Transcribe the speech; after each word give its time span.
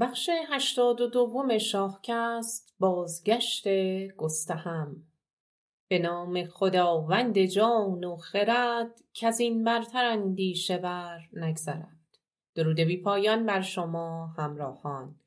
بخش 0.00 0.30
هشتاد 0.48 1.00
و 1.00 1.06
دوم 1.06 1.58
شاهکست 1.58 2.74
بازگشت 2.78 3.68
گستهم. 4.16 4.96
به 5.88 5.98
نام 5.98 6.44
خداوند 6.44 7.38
جان 7.38 8.04
و 8.04 8.16
خرد 8.16 9.00
از 9.22 9.40
این 9.40 9.64
برتر 9.64 10.04
اندیشه 10.04 10.78
بر 10.78 11.20
نگذرد. 11.32 11.96
درود 12.54 12.80
بی 12.80 12.96
پایان 12.96 13.46
بر 13.46 13.60
شما 13.60 14.26
همراهان. 14.26 15.20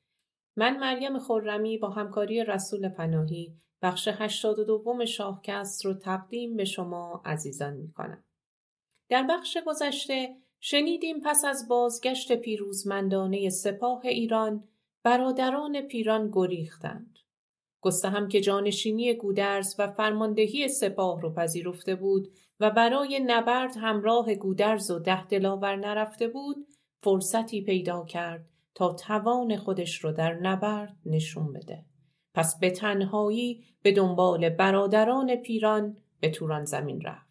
من 0.56 0.78
مریم 0.78 1.20
خرمی 1.20 1.78
با 1.78 1.90
همکاری 1.90 2.44
رسول 2.44 2.90
پناهی 2.90 3.56
بخش 3.82 4.08
هشتاد 4.08 4.60
و 4.60 4.64
دوم 4.64 5.06
شاهکست 5.06 5.86
رو 5.86 5.94
تقدیم 5.94 6.56
به 6.56 6.66
شما 6.66 7.22
عزیزان 7.26 7.74
می 7.74 7.92
کنم. 7.92 8.24
در 9.10 9.24
بخش 9.24 9.58
گذشته 9.66 10.36
شنیدیم 10.64 11.20
پس 11.20 11.46
از 11.46 11.68
بازگشت 11.68 12.36
پیروزمندانه 12.36 13.50
سپاه 13.50 14.02
ایران 14.06 14.64
برادران 15.04 15.82
پیران 15.82 16.30
گریختند. 16.34 17.20
هم 18.04 18.28
که 18.28 18.42
جانشینی 18.42 19.14
گودرز 19.14 19.76
و 19.80 19.88
فرماندهی 19.88 20.68
سپاه 20.68 21.22
رو 21.22 21.34
پذیرفته 21.34 21.96
بود 21.96 22.28
و 22.60 22.72
برای 22.72 23.20
نبرد 23.26 23.78
همراه 23.78 24.36
گودرز 24.36 24.92
و 24.92 25.00
ده 25.00 25.28
دلاور 25.28 25.76
نرفته 25.76 26.28
بود 26.28 26.68
فرصتی 27.04 27.62
پیدا 27.62 28.06
کرد 28.06 28.46
تا 28.76 28.94
توان 28.94 29.58
خودش 29.58 30.04
رو 30.04 30.12
در 30.12 30.34
نبرد 30.34 30.96
نشون 31.06 31.54
بده. 31.54 31.86
پس 32.34 32.60
به 32.60 32.72
تنهایی 32.72 33.64
به 33.82 33.92
دنبال 33.92 34.50
برادران 34.50 35.36
پیران 35.36 35.98
به 36.20 36.30
توران 36.30 36.66
زمین 36.66 37.02
رفت. 37.02 37.31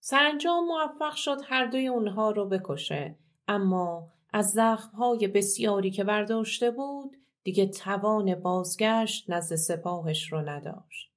سرانجام 0.00 0.64
موفق 0.64 1.14
شد 1.14 1.38
هر 1.44 1.66
دوی 1.66 1.86
اونها 1.86 2.30
رو 2.30 2.48
بکشه 2.48 3.16
اما 3.48 4.12
از 4.32 4.50
زخمهای 4.50 5.28
بسیاری 5.28 5.90
که 5.90 6.04
برداشته 6.04 6.70
بود 6.70 7.16
دیگه 7.42 7.66
توان 7.66 8.34
بازگشت 8.34 9.30
نزد 9.30 9.56
سپاهش 9.56 10.32
رو 10.32 10.40
نداشت. 10.40 11.10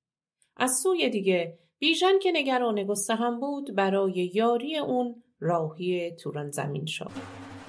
از 0.58 0.80
سوی 0.84 1.10
دیگه 1.10 1.60
بیژن 1.80 2.20
که 2.20 2.32
نگران 2.34 2.96
هم 3.10 3.40
بود 3.40 3.76
برای 3.76 4.32
یاری 4.34 4.78
اون 4.78 5.24
راهی 5.40 6.12
توران 6.12 6.52
زمین 6.52 6.86
شد. 6.86 7.12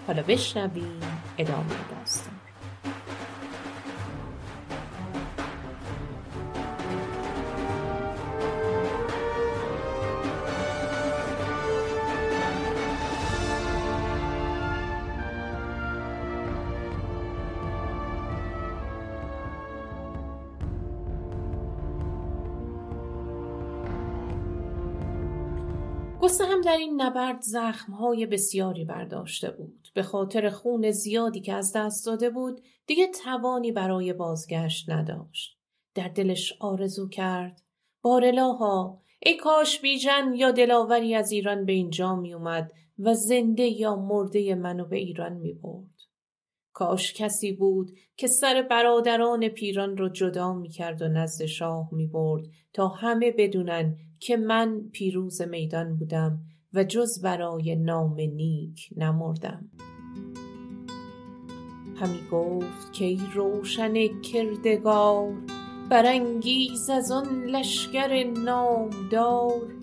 حالا 0.06 0.23
بشنویم 0.23 1.01
ادامه 1.39 1.94
در 26.75 26.80
این 26.80 27.03
نبرد 27.03 27.41
زخمهای 27.41 28.27
بسیاری 28.27 28.84
برداشته 28.84 29.50
بود. 29.50 29.89
به 29.94 30.03
خاطر 30.03 30.50
خون 30.50 30.91
زیادی 30.91 31.41
که 31.41 31.53
از 31.55 31.72
دست 31.77 32.06
داده 32.06 32.31
بود 32.31 32.61
دیگه 32.86 33.06
توانی 33.25 33.72
برای 33.72 34.12
بازگشت 34.12 34.91
نداشت. 34.91 35.58
در 35.94 36.08
دلش 36.08 36.56
آرزو 36.61 37.08
کرد. 37.08 37.62
بارلاها 38.03 39.00
ای 39.22 39.36
کاش 39.36 39.81
بیژن 39.81 40.33
یا 40.34 40.50
دلاوری 40.50 41.14
از 41.14 41.33
ایران 41.33 41.64
به 41.64 41.72
اینجا 41.72 42.16
می 42.16 42.34
اومد 42.34 42.72
و 42.98 43.14
زنده 43.14 43.62
یا 43.62 43.97
مرده 43.97 44.55
منو 44.55 44.84
به 44.84 44.97
ایران 44.97 45.33
می 45.33 45.53
برد. 45.53 46.00
کاش 46.72 47.12
کسی 47.12 47.53
بود 47.53 47.92
که 48.16 48.27
سر 48.27 48.66
برادران 48.70 49.48
پیران 49.48 49.97
رو 49.97 50.09
جدا 50.09 50.53
می 50.53 50.69
کرد 50.69 51.03
و 51.03 51.09
نزد 51.09 51.44
شاه 51.44 51.88
می 51.92 52.06
برد 52.06 52.44
تا 52.72 52.88
همه 52.88 53.31
بدونن 53.31 53.97
که 54.20 54.36
من 54.36 54.88
پیروز 54.92 55.43
میدان 55.43 55.97
بودم 55.97 56.38
و 56.75 56.85
جز 56.85 57.21
برای 57.23 57.77
نام 57.77 58.15
نیک 58.15 58.89
نمردم. 58.97 59.71
همی 61.97 62.21
گفت 62.33 62.93
که 62.93 63.05
ای 63.05 63.21
روشن 63.35 64.21
کردگار 64.21 65.33
برانگیز 65.89 66.91
از 66.91 67.12
آن 67.12 67.45
لشکر 67.45 68.25
نامدار 68.25 69.75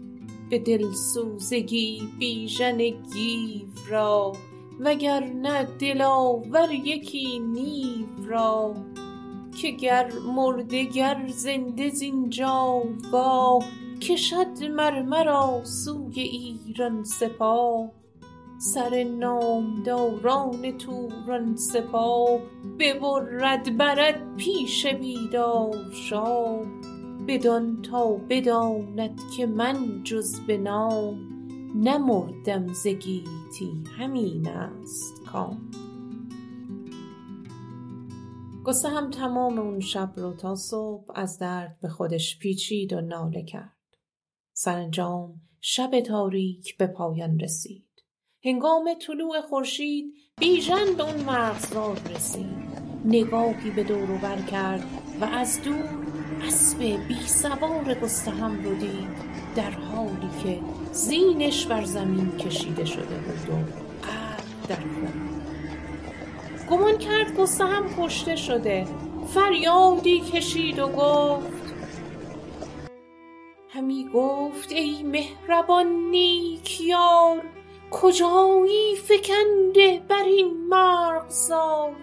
به 0.49 0.59
دلسوزگی 0.59 2.01
بیژن 2.19 2.77
گیو 2.77 3.67
را 3.89 4.31
وگرنه 4.79 5.63
دلاور 5.63 6.71
یکی 6.71 7.39
نیو 7.39 8.27
را 8.27 8.75
که 9.61 9.71
گر 9.71 10.11
مرده 10.35 10.83
گر 10.83 11.27
زنده 11.27 11.89
زین 11.89 12.29
جایگاه 12.29 13.63
کشد 14.01 14.63
مرمرا 14.63 15.63
سوی 15.63 16.19
ایران 16.21 17.03
سپاه. 17.03 17.91
سر 18.57 19.03
نامداران 19.03 20.77
توران 20.77 21.55
سپاه 21.55 22.39
ببرد 22.79 23.77
برد 23.77 24.35
پیش 24.37 24.85
بیدار 24.87 25.91
شاه. 25.93 26.65
بدان 27.27 27.81
تا 27.81 28.11
بداند 28.29 29.19
که 29.37 29.45
من 29.45 30.03
جز 30.03 30.39
به 30.39 30.57
نام 30.57 31.19
نمردم 31.75 32.73
ز 32.73 32.87
گیتی 32.87 33.83
همین 33.97 34.47
است 34.47 35.25
کام. 35.25 35.71
هم 38.95 39.09
تمام 39.09 39.59
اون 39.59 39.79
شب 39.79 40.13
رو 40.17 40.33
تا 40.33 40.55
صبح 40.55 41.05
از 41.15 41.39
درد 41.39 41.77
به 41.81 41.89
خودش 41.89 42.39
پیچید 42.39 42.93
و 42.93 43.01
ناله 43.01 43.43
کرد. 43.43 43.80
سرانجام 44.63 45.41
شب 45.61 45.99
تاریک 45.99 46.77
به 46.77 46.87
پایان 46.87 47.39
رسید. 47.39 47.85
هنگام 48.45 48.93
طلوع 49.07 49.41
خورشید 49.41 50.13
بیژن 50.39 50.93
به 50.97 51.03
اون 51.03 51.23
مرغزار 51.23 51.99
رسید. 52.15 52.67
نگاهی 53.05 53.71
به 53.71 53.83
دور 53.83 54.17
بر 54.17 54.41
کرد 54.41 54.83
و 55.21 55.25
از 55.25 55.61
دور 55.61 55.89
اسب 56.47 56.79
بی 57.07 57.19
سوار 57.25 57.93
گستهم 57.93 58.63
رو 58.63 58.75
دید 58.75 59.09
در 59.55 59.71
حالی 59.71 60.29
که 60.43 60.59
زینش 60.91 61.65
بر 61.65 61.83
زمین 61.83 62.37
کشیده 62.37 62.85
شده 62.85 63.15
بود 63.15 63.49
و 63.49 63.53
غرق 64.07 64.67
در 64.67 64.75
خون. 64.75 65.29
گمان 66.69 66.97
کرد 66.97 67.37
گستهم 67.37 67.95
کشته 67.97 68.35
شده. 68.35 68.87
فریادی 69.27 70.19
کشید 70.19 70.79
و 70.79 70.87
گفت 70.87 71.60
همی 73.73 74.09
گفت 74.13 74.71
ای 74.71 75.03
مهربان 75.03 75.87
نیک 75.87 76.81
یار 76.81 77.43
کجایی 77.91 78.95
فکنده 78.95 80.01
بر 80.07 80.23
این 80.23 80.67
مرغزار 80.69 81.95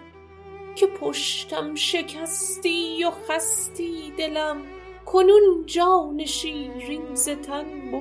که 0.75 0.87
پشتم 0.87 1.75
شکستی 1.75 3.03
و 3.03 3.11
خستی 3.11 4.13
دلم؟ 4.17 4.61
کنون 5.05 5.63
جان 5.65 6.25
شیرین 6.25 7.15
ز 7.15 7.29
تن 7.29 7.91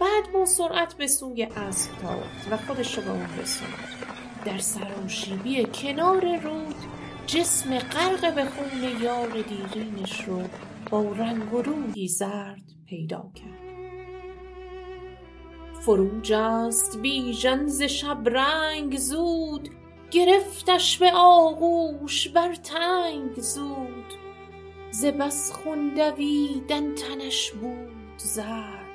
بعد 0.00 0.32
با 0.32 0.44
سرعت 0.44 0.94
به 0.94 1.06
سوی 1.06 1.42
اسب 1.42 1.90
تاخت 1.96 2.48
و 2.50 2.56
خودش 2.56 2.98
رو 2.98 3.02
به 3.02 3.10
اون 3.10 3.28
رسوند 3.38 3.88
در 4.44 4.58
سراشیبی 4.58 5.64
کنار 5.64 6.36
رود 6.36 7.01
جسم 7.32 7.78
غرق 7.78 8.34
به 8.34 8.44
خون 8.44 9.02
یار 9.02 9.42
دیرینش 9.42 10.24
رو 10.24 10.42
با 10.90 11.02
رنگ 11.02 11.54
و 11.54 11.62
روی 11.62 12.08
زرد 12.08 12.62
پیدا 12.86 13.30
کرد. 13.34 13.62
فروج 15.80 16.32
است 16.32 16.98
بیژن 16.98 17.66
ز 17.66 17.82
رنگ 18.26 18.98
زود 18.98 19.68
گرفتش 20.10 20.98
به 20.98 21.12
آغوش 21.14 22.28
بر 22.28 22.54
تنگ 22.54 23.40
زود. 23.40 24.14
ز 24.90 25.04
بس 25.04 25.52
خون 25.52 25.94
دویدن 25.94 26.94
تنش 26.94 27.50
بود 27.50 28.18
زرد 28.18 28.86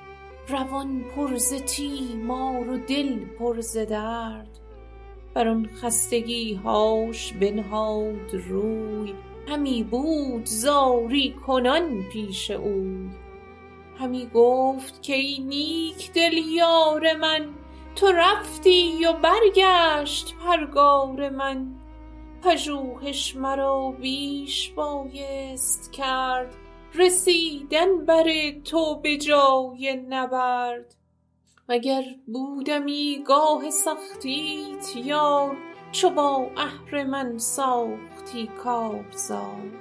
روان 0.50 1.04
پر 1.16 1.38
ز 1.38 1.54
تیمار 1.54 2.70
و 2.70 2.78
دل 2.78 3.26
پر 3.26 3.62
ز 3.62 3.78
درد. 3.78 4.57
بر 5.38 5.48
آن 5.48 5.70
هاش 6.64 7.34
بنهاد 7.34 8.36
روی. 8.50 9.14
همی 9.48 9.84
بود 9.84 10.46
زاری 10.46 11.36
کنان 11.48 12.04
پیش 12.04 12.52
اوی. 12.52 13.10
همی 14.00 14.30
گفت 14.34 15.04
که 15.04 15.14
ای 15.16 15.40
نیک 15.40 16.12
دل 16.14 16.38
یار 16.38 17.14
من 17.14 17.50
تو 17.96 18.12
رفتی 18.12 19.06
و 19.06 19.14
برگشت 19.14 20.36
پرگار 20.46 21.30
من. 21.30 21.68
پژوهش 22.44 23.36
مرا 23.36 23.92
بیش 24.02 24.70
بایست 24.70 25.92
کرد 25.94 26.56
رسیدن 26.96 28.06
بر 28.06 28.52
تو 28.66 29.00
به 29.00 29.18
جای 29.18 29.96
نبرد. 30.10 30.96
وگر 31.70 32.04
بودمی 32.28 33.24
گاه 33.28 33.70
سختیت 33.70 34.96
یار 34.96 35.58
چو 35.92 36.10
با 36.10 36.50
اهرمن 36.58 37.38
ساختی 37.38 38.48
کارزار. 38.48 39.72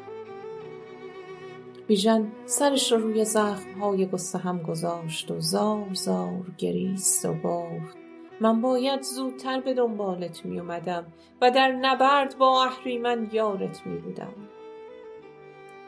بیژن 1.86 2.32
سرش 2.44 2.92
را 2.92 2.98
روی 2.98 3.24
زخمهای 3.24 4.06
گستهم 4.06 4.62
گذاشت 4.62 5.30
و 5.30 5.40
زار 5.40 5.94
زار 5.94 6.46
گریست 6.58 7.24
و 7.24 7.34
گفت 7.34 7.96
من 8.40 8.60
باید 8.60 9.02
زودتر 9.02 9.60
به 9.60 9.74
دنبالت 9.74 10.44
می 10.44 10.60
اومدم 10.60 11.06
و 11.40 11.50
در 11.50 11.72
نبرد 11.72 12.38
با 12.38 12.64
اهریمن 12.64 13.28
یارت 13.32 13.86
می 13.86 13.98
بودم 13.98 14.34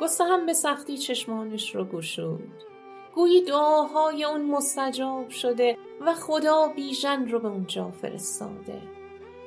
گستهم 0.00 0.46
به 0.46 0.52
سختی 0.52 0.98
چشمانش 0.98 1.74
رو 1.74 1.84
گشود. 1.84 2.77
گویی 3.18 3.44
دعاهای 3.44 4.24
اون 4.24 4.50
مستجاب 4.50 5.28
شده 5.28 5.76
و 6.00 6.14
خدا 6.14 6.68
بیژن 6.76 7.28
رو 7.28 7.38
به 7.40 7.48
اونجا 7.48 7.90
فرستاده. 7.90 8.82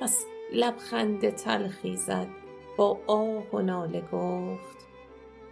پس 0.01 0.25
لبخند 0.53 1.29
تلخی 1.29 1.95
زد 1.97 2.27
با 2.77 2.99
آه 3.07 3.49
و 3.53 3.59
ناله 3.59 4.01
گفت 4.01 4.87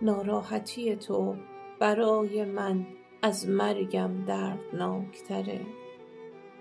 ناراحتی 0.02 0.96
تو 0.96 1.36
برای 1.80 2.46
من 2.46 2.88
از 3.22 3.50
مرگم 3.50 4.26
دردناکتره. 4.26 5.66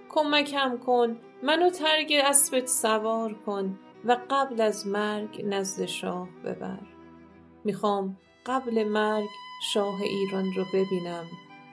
کمکم 0.08 0.78
کن 0.87 1.16
منو 1.43 1.70
ترگ 1.70 2.12
اسبت 2.25 2.66
سوار 2.66 3.34
کن 3.46 3.78
و 4.05 4.16
قبل 4.31 4.60
از 4.60 4.87
مرگ 4.87 5.44
نزد 5.44 5.84
شاه 5.84 6.28
ببر. 6.44 6.87
می‌خوام 7.64 8.16
قبل 8.46 8.84
مرگ 8.84 9.28
شاه 9.72 10.00
ایران 10.02 10.44
رو 10.56 10.64
ببینم. 10.75 11.25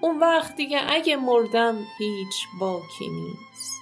اون 0.02 0.20
وقت 0.20 0.56
دیگه 0.56 0.82
اگه 0.92 1.16
مردم 1.16 1.86
هیچ 1.98 2.46
باکی 2.60 3.10
نیست. 3.10 3.82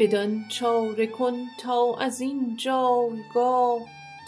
بدان 0.00 0.44
چاره 0.48 1.06
کن 1.06 1.46
تا 1.58 1.96
از 1.96 2.20
این 2.20 2.56
جایگاه 2.56 3.80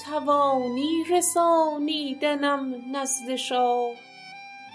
توانی 0.04 1.04
رسانیدنم 1.10 2.74
نزد 2.96 3.36
شاه. 3.36 3.90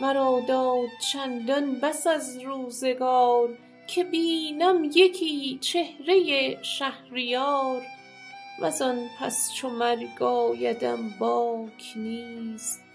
مرا 0.01 0.41
داد 0.47 0.89
چندان 1.11 1.79
بس 1.79 2.07
از 2.07 2.39
روزگار 2.39 3.49
که 3.87 4.03
بینم 4.03 4.83
یکی 4.83 5.57
چهره 5.61 6.63
شهریار. 6.63 7.81
وزان 8.61 9.09
پس 9.19 9.53
چو 9.53 9.69
مرگ 9.69 10.23
آیدم 10.23 11.09
باک 11.19 11.93
نیست. 11.95 12.86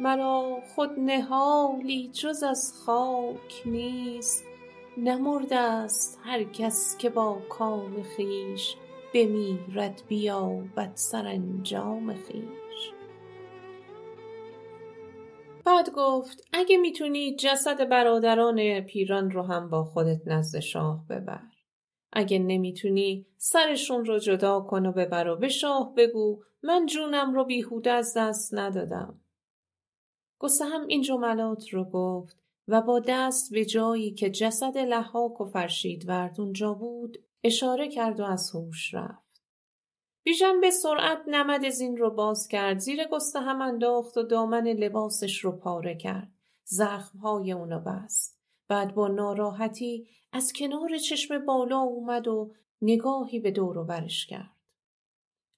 مرا 0.00 0.62
خود 0.74 0.90
نهالی 1.00 2.08
جز 2.08 2.42
از 2.42 2.72
خاک 2.86 3.62
نیست. 3.66 4.44
نمرده 4.96 5.56
است 5.56 6.20
هر 6.22 6.44
کس 6.44 6.96
که 6.98 7.10
با 7.10 7.38
کام 7.48 8.02
خویش 8.02 8.76
بمیرد 9.14 10.02
بیابد 10.08 10.92
سرانجام 10.94 12.14
خویش. 12.14 12.92
بعد 15.64 15.90
گفت 15.92 16.48
اگه 16.52 16.76
می‌تونی 16.76 17.36
جسد 17.36 17.88
برادران 17.88 18.80
پیران 18.80 19.30
رو 19.30 19.42
هم 19.42 19.70
با 19.70 19.84
خودت 19.84 20.20
نزد 20.26 20.58
شاه 20.58 21.06
ببر. 21.10 21.40
اگه 22.12 22.38
نمی‌تونی 22.38 23.26
سرشون 23.36 24.04
رو 24.04 24.18
جدا 24.18 24.60
کن 24.60 24.86
و 24.86 24.92
ببر 24.92 25.28
و 25.28 25.36
به 25.36 25.48
شاه 25.48 25.94
بگو 25.96 26.42
من 26.62 26.86
جونم 26.86 27.34
رو 27.34 27.44
بیهوده 27.44 27.90
از 27.90 28.14
دست 28.16 28.54
ندادم. 28.54 29.20
هم 30.60 30.86
این 30.86 31.02
جملات 31.02 31.68
رو 31.68 31.84
گفت 31.84 32.40
و 32.68 32.82
با 32.82 33.00
دست 33.00 33.52
به 33.52 33.64
جایی 33.64 34.10
که 34.10 34.30
جسد 34.30 34.78
لحاک 34.78 35.40
و 35.40 35.44
فرشید 35.44 36.08
ورد 36.08 36.40
اونجا 36.40 36.74
بود 36.74 37.18
اشاره 37.44 37.88
کرد 37.88 38.20
و 38.20 38.24
از 38.24 38.50
هوش 38.54 38.94
رفت. 38.94 39.42
بیژن 40.22 40.60
به 40.60 40.70
سرعت 40.70 41.22
نمد 41.26 41.68
زین 41.68 41.96
رو 41.96 42.10
باز 42.10 42.48
کرد 42.48 42.78
زیر 42.78 43.04
گسته 43.04 43.40
هم 43.40 43.62
انداخت 43.62 44.16
و 44.16 44.22
دامن 44.22 44.68
لباسش 44.68 45.44
رو 45.44 45.52
پاره 45.52 45.94
کرد. 45.94 46.32
زخمهای 46.64 47.52
اونو 47.52 47.80
بست. 47.80 48.40
بعد 48.68 48.94
با 48.94 49.08
ناراحتی 49.08 50.08
از 50.32 50.52
کنار 50.52 50.98
چشم 50.98 51.46
بالا 51.46 51.78
اومد 51.78 52.28
و 52.28 52.54
نگاهی 52.82 53.40
به 53.40 53.50
دور 53.50 53.78
و 53.78 53.84
برش 53.84 54.26
کرد. 54.26 54.56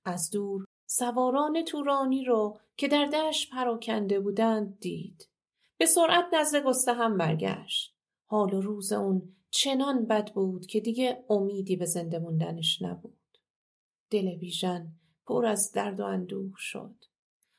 از 0.05 0.31
دور 0.31 0.65
سواران 0.95 1.65
تورانی 1.65 2.25
رو 2.25 2.59
که 2.77 2.89
در 2.89 3.07
دشت 3.07 3.51
پراکنده 3.51 4.21
بودند 4.21 4.79
دید. 4.79 5.29
به 5.79 5.87
سرعت 5.87 6.25
نزد 6.33 6.63
گسته 6.65 6.93
هم 6.93 7.19
برگشت. 7.19 7.97
حال 8.27 8.55
و 8.55 8.61
روز 8.61 8.93
اون 8.93 9.37
چنان 9.51 10.07
بد 10.07 10.33
بود 10.33 10.67
که 10.67 10.81
دیگه 10.81 11.25
امیدی 11.31 11.77
به 11.77 11.85
زنده 11.85 12.19
موندنش 12.19 12.83
نبود. 12.83 13.19
دل 14.11 14.37
بیژن 14.37 14.93
پر 15.27 15.47
از 15.47 15.73
درد 15.73 16.01
و 16.01 16.05
اندوه 16.05 16.53
شد. 16.57 16.95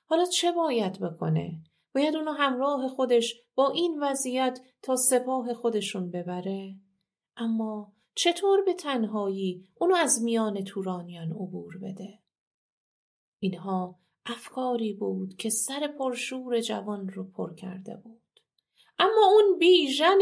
حالا 0.06 0.26
چه 0.26 0.52
باید 0.52 1.00
بکنه؟ 1.00 1.64
باید 1.96 2.16
اونو 2.16 2.32
همراه 2.32 2.88
خودش 2.88 3.36
با 3.56 3.70
این 3.70 4.00
وضعیت 4.02 4.60
تا 4.82 4.96
سپاه 4.96 5.54
خودشون 5.54 6.12
ببره؟ 6.12 6.76
اما 7.38 7.94
چطور 8.16 8.62
به 8.66 8.74
تنهایی 8.74 9.68
اونو 9.76 9.96
از 9.96 10.24
میان 10.24 10.64
تورانیان 10.64 11.32
عبور 11.32 11.78
بده؟ 11.78 12.23
اینها 13.44 14.00
افکاری 14.26 14.94
بود 14.94 15.36
که 15.36 15.50
سر 15.50 15.88
پرشور 15.88 16.60
جوان 16.62 17.10
رو 17.10 17.24
پر 17.24 17.56
کرده 17.56 17.96
بود. 17.96 18.22
اما 19.00 19.32
اون 19.32 19.60
بیژن 19.60 20.20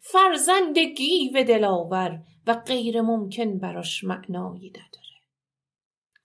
فرزند 0.00 0.78
گیو 0.78 1.44
دلاور 1.44 2.22
و 2.46 2.54
غیر 2.54 3.00
ممکن 3.00 3.58
براش 3.58 4.04
معنایی 4.04 4.70
نداره. 4.70 5.20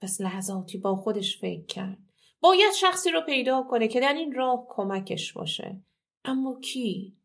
پس 0.01 0.21
لحظاتی 0.21 0.77
با 0.77 0.95
خودش 0.95 1.37
فکر 1.37 1.65
کرد. 1.65 1.97
باید 2.39 2.73
شخصی 2.73 3.11
رو 3.11 3.21
پیدا 3.21 3.63
کنه 3.69 3.87
که 3.87 3.99
در 3.99 4.13
این 4.13 4.33
راه 4.33 4.65
کمکش 4.69 5.33
باشه. 5.33 5.81
اما 6.25 6.59
کی؟ 6.59 7.17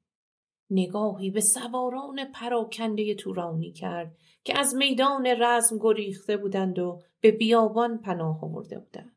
نگاهی 0.70 1.30
به 1.30 1.40
سواران 1.40 2.24
پراکنده 2.24 3.14
تورانی 3.14 3.72
کرد 3.72 4.16
که 4.44 4.58
از 4.58 4.74
میدان 4.74 5.26
رزم 5.26 5.78
گریخته 5.80 6.36
بودند 6.36 6.78
و 6.78 7.02
به 7.20 7.30
بیابان 7.30 7.98
پناه 7.98 8.44
آورده 8.44 8.78
بودند. 8.78 9.12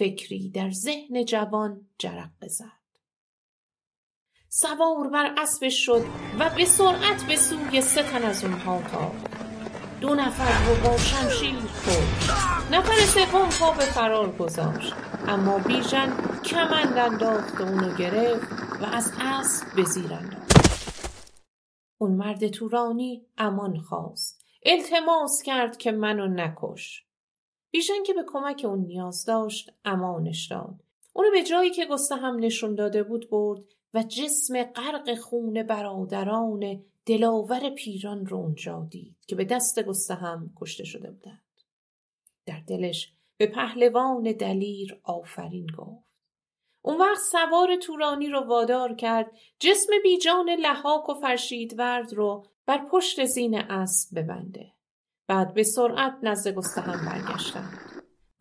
فکری 0.00 0.50
در 0.50 0.70
ذهن 0.70 1.24
جوان 1.24 1.86
جرق 1.98 2.46
زد 2.46 2.80
سوار 4.48 5.08
بر 5.08 5.34
اسبش 5.38 5.86
شد 5.86 6.04
و 6.38 6.50
به 6.56 6.64
سرعت 6.64 7.24
به 7.28 7.36
سوی 7.36 7.80
سه 7.80 8.02
تن 8.02 8.22
از 8.22 8.44
اونها 8.44 8.82
تاخت. 8.82 9.40
دو 10.00 10.14
نفر 10.14 10.66
رو 10.66 10.88
با 10.88 10.96
شمشیر 10.98 11.54
کشت 11.56 12.30
نفر 12.72 12.96
سوم 12.96 13.48
پا 13.60 13.72
به 13.72 13.84
فرار 13.84 14.36
گذاشت 14.36 14.94
اما 15.28 15.58
بیژن 15.58 16.16
کمند 16.44 16.98
انداخت 16.98 17.60
اونو 17.60 17.96
گرفت 17.96 18.52
و 18.82 18.84
از 18.84 19.12
اسب 19.20 19.76
به 19.76 19.84
زیر 19.84 20.14
انداخت. 20.14 20.50
اون 21.98 22.12
مرد 22.12 22.48
تورانی 22.48 23.26
امان 23.38 23.78
خواست. 23.78 24.44
التماس 24.66 25.42
کرد 25.42 25.76
که 25.76 25.92
منو 25.92 26.26
نکش. 26.26 27.09
بیژن 27.70 28.02
که 28.06 28.14
به 28.14 28.24
کمک 28.26 28.62
اون 28.64 28.78
نیاز 28.78 29.24
داشت 29.24 29.70
امانش 29.84 30.46
داد 30.46 30.84
اونو 31.12 31.30
به 31.30 31.42
جایی 31.42 31.70
که 31.70 31.86
گسته 31.86 32.16
هم 32.16 32.36
نشون 32.36 32.74
داده 32.74 33.02
بود 33.02 33.30
برد 33.30 33.64
و 33.94 34.02
جسم 34.02 34.62
غرق 34.62 35.14
خون 35.14 35.62
برادران 35.62 36.84
دلاور 37.06 37.70
پیران 37.70 38.26
رو 38.26 38.36
اونجا 38.36 38.86
دید 38.90 39.16
که 39.26 39.36
به 39.36 39.44
دست 39.44 39.82
گسته 39.82 40.14
هم 40.14 40.52
کشته 40.56 40.84
شده 40.84 41.10
بودند. 41.10 41.42
در 42.46 42.60
دلش 42.60 43.12
به 43.36 43.46
پهلوان 43.46 44.22
دلیر 44.22 45.00
آفرین 45.04 45.66
گفت. 45.66 46.10
اون 46.82 46.98
وقت 46.98 47.20
سوار 47.32 47.76
تورانی 47.76 48.28
رو 48.28 48.40
وادار 48.40 48.94
کرد 48.94 49.30
جسم 49.58 49.92
بیجان 50.02 50.50
لحاک 50.50 51.08
و 51.08 51.14
فرشیدورد 51.14 52.12
رو 52.12 52.46
بر 52.66 52.86
پشت 52.90 53.24
زین 53.24 53.54
اسب 53.58 54.18
ببنده. 54.18 54.72
بعد 55.30 55.54
به 55.54 55.62
سرعت 55.62 56.12
نزد 56.22 56.54
گستهم 56.54 57.06
برگشتند 57.06 57.78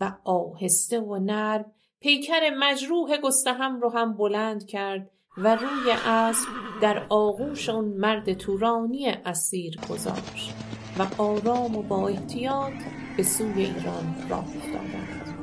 و 0.01 0.11
آهسته 0.23 0.99
و 0.99 1.19
نرم 1.19 1.65
پیکر 1.99 2.49
مجروح 2.59 3.17
گستهم 3.17 3.81
رو 3.81 3.89
هم 3.89 4.17
بلند 4.17 4.65
کرد 4.65 5.09
و 5.37 5.55
روی 5.55 5.91
اسب 6.05 6.47
در 6.81 7.05
آغوش 7.09 7.69
اون 7.69 7.85
مرد 7.85 8.33
تورانی 8.33 9.07
اسیر 9.25 9.79
گذاشت 9.89 10.53
و 10.99 11.21
آرام 11.21 11.75
و 11.75 11.81
با 11.81 12.07
احتیاط 12.07 12.73
به 13.17 13.23
سوی 13.23 13.65
ایران 13.65 14.15
راه 14.29 14.45
افتادند. 14.57 15.35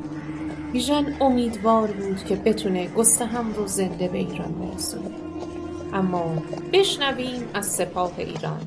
بیژن 0.72 1.16
امیدوار 1.20 1.92
بود 1.92 2.24
که 2.24 2.36
بتونه 2.36 2.88
گستهم 2.88 3.52
رو 3.52 3.66
زنده 3.66 4.08
به 4.08 4.18
ایران 4.18 4.52
برسونه. 4.52 5.10
اما 5.92 6.42
بشنویم 6.72 7.50
از 7.54 7.66
سپاه 7.66 8.12
ایران. 8.18 8.60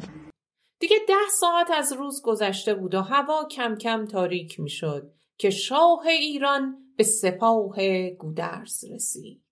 دیگه 0.79 0.97
ده 1.07 1.29
ساعت 1.39 1.71
از 1.71 1.93
روز 1.93 2.21
گذشته 2.21 2.73
بود 2.73 2.95
و 2.95 3.01
هوا 3.01 3.47
کم 3.51 3.75
کم 3.75 4.05
تاریک 4.05 4.59
می‌شد 4.59 5.11
که 5.37 5.49
شاه 5.49 6.07
ایران 6.07 6.77
به 6.97 7.03
سپاه 7.03 7.75
گودرز 8.09 8.83
رسید. 8.91 9.43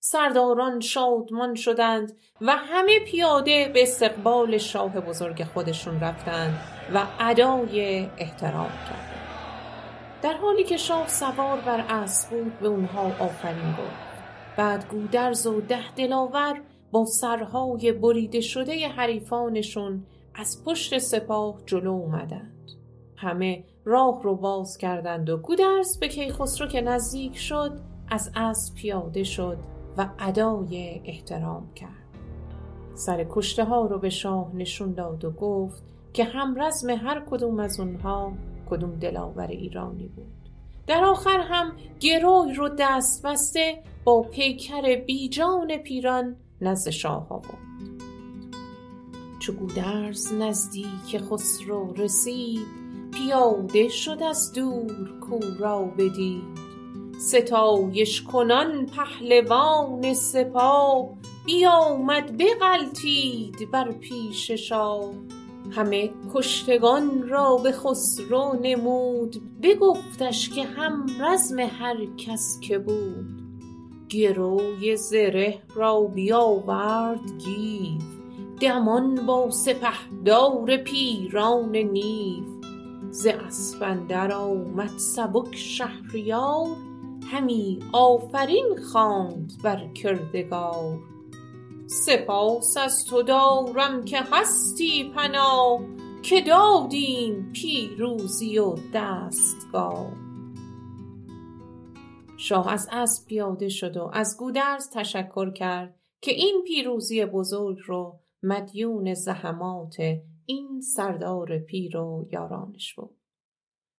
سرداران 0.00 0.80
شادمان 0.80 1.54
شدند 1.54 2.16
و 2.40 2.56
همه 2.56 3.00
پیاده 3.00 3.70
به 3.74 3.82
استقبال 3.82 4.58
شاه 4.58 5.00
بزرگ 5.00 5.44
خودشون 5.44 6.00
رفتند 6.00 6.58
و 6.94 7.06
ادای 7.20 8.08
احترام 8.18 8.70
کردند. 8.70 9.22
در 10.22 10.32
حالی 10.32 10.64
که 10.64 10.76
شاه 10.76 11.08
سوار 11.08 11.60
بر 11.60 11.84
اسب 11.88 12.30
بود 12.30 12.58
به 12.58 12.68
اونها 12.68 13.24
آفرین 13.24 13.72
گفت. 13.72 14.12
بعد 14.56 14.88
گودرز 14.88 15.46
و 15.46 15.60
ده 15.60 15.94
دلاور 15.94 16.62
با 16.92 17.04
سرهای 17.04 17.92
بریده 17.92 18.40
شده 18.40 18.88
حریفانشون 18.88 20.06
از 20.34 20.64
پشت 20.64 20.98
سپاه 20.98 21.58
جلو 21.66 21.90
اومدند. 21.90 22.70
همه 23.16 23.64
راه 23.84 24.22
رو 24.22 24.36
باز 24.36 24.78
کردند 24.78 25.30
و 25.30 25.36
گودرز 25.36 25.98
به 25.98 26.08
کیخسرو 26.08 26.66
که 26.66 26.80
نزدیک 26.80 27.36
شد 27.36 27.80
از 28.08 28.30
اسب 28.34 28.74
پیاده 28.74 29.24
شد 29.24 29.58
و 29.98 30.08
ادای 30.18 31.00
احترام 31.04 31.74
کرد. 31.74 32.02
سر 32.94 33.26
کشته 33.30 33.64
ها 33.64 33.86
رو 33.86 33.98
به 33.98 34.10
شاه 34.10 34.50
نشون 34.54 34.92
داد 34.92 35.24
و 35.24 35.30
گفت 35.30 35.82
که 36.12 36.24
هم 36.24 36.62
رزم 36.62 36.90
هر 36.90 37.22
کدوم 37.30 37.60
از 37.60 37.80
اونها 37.80 38.32
کدوم 38.70 38.90
دلاور 38.90 39.46
ایرانی 39.46 40.06
بود. 40.06 40.32
در 40.86 41.04
آخر 41.04 41.40
هم 41.40 41.72
گروی 42.00 42.54
رو 42.54 42.68
دست 42.78 43.26
بسته 43.26 43.82
با 44.04 44.22
پیکر 44.22 44.96
بیجان 45.06 45.76
پیران 45.76 46.36
نزد 46.60 46.90
شاه 46.90 47.26
آورد. 47.30 47.71
چو 49.42 49.52
گودرز 49.52 50.32
نزدیک 50.32 51.18
خسرو 51.30 51.92
رسید 51.92 52.66
پیاده 53.12 53.88
شد 53.88 54.22
از 54.22 54.52
دور 54.52 55.18
کو 55.20 55.40
را 55.58 55.84
بدید. 55.98 56.42
ستایش 57.18 58.22
کنان 58.22 58.86
پهلوان 58.86 60.14
سپاه 60.14 61.08
بیامد 61.44 62.38
بغلتید 62.38 63.70
بر 63.70 63.92
پیش 63.92 64.50
شاه. 64.50 65.10
همه 65.70 66.10
کشتگان 66.34 67.28
را 67.28 67.56
به 67.56 67.72
خسرو 67.72 68.58
نمود 68.62 69.42
بگفتش 69.62 70.50
که 70.50 70.62
هم 70.62 71.06
رزم 71.20 71.58
هر 71.58 71.96
کس 72.16 72.60
که 72.60 72.78
بود. 72.78 73.42
گروی 74.08 74.96
زره 74.96 75.62
را 75.74 76.00
بیاورد 76.00 77.20
گیو 77.44 78.11
دمان 78.62 79.26
با 79.26 79.50
سپهدار 79.50 80.76
پیران 80.76 81.76
نیو. 81.76 82.44
ز 83.10 83.26
اسپ 83.26 83.82
اندر 83.82 84.32
آمد 84.32 84.90
سبک 84.98 85.56
شهریار 85.56 86.66
همی 87.32 87.78
آفرین 87.92 88.76
خواند 88.92 89.52
بر 89.64 89.88
کردگار. 89.88 90.98
سپاس 91.86 92.76
از 92.76 93.04
تو 93.04 93.22
دارم 93.22 94.04
که 94.04 94.20
هستی 94.32 95.12
پناه 95.16 95.80
که 96.22 96.40
دادیم 96.40 97.52
پیروزی 97.52 98.58
و 98.58 98.74
دستگاه. 98.94 100.12
شاه 102.36 102.72
از 102.72 102.88
اسب 102.92 103.26
پیاده 103.26 103.68
شد 103.68 103.96
و 103.96 104.10
از 104.12 104.36
گودرز 104.38 104.90
تشکر 104.90 105.52
کرد 105.52 105.94
که 106.20 106.30
این 106.30 106.62
پیروزی 106.66 107.24
بزرگ 107.24 107.78
رو 107.86 108.21
مدیون 108.42 109.14
زحمات 109.14 109.96
این 110.46 110.80
سردار 110.80 111.58
پیر 111.58 111.96
و 111.96 112.28
یارانش 112.32 112.94
بود 112.94 113.16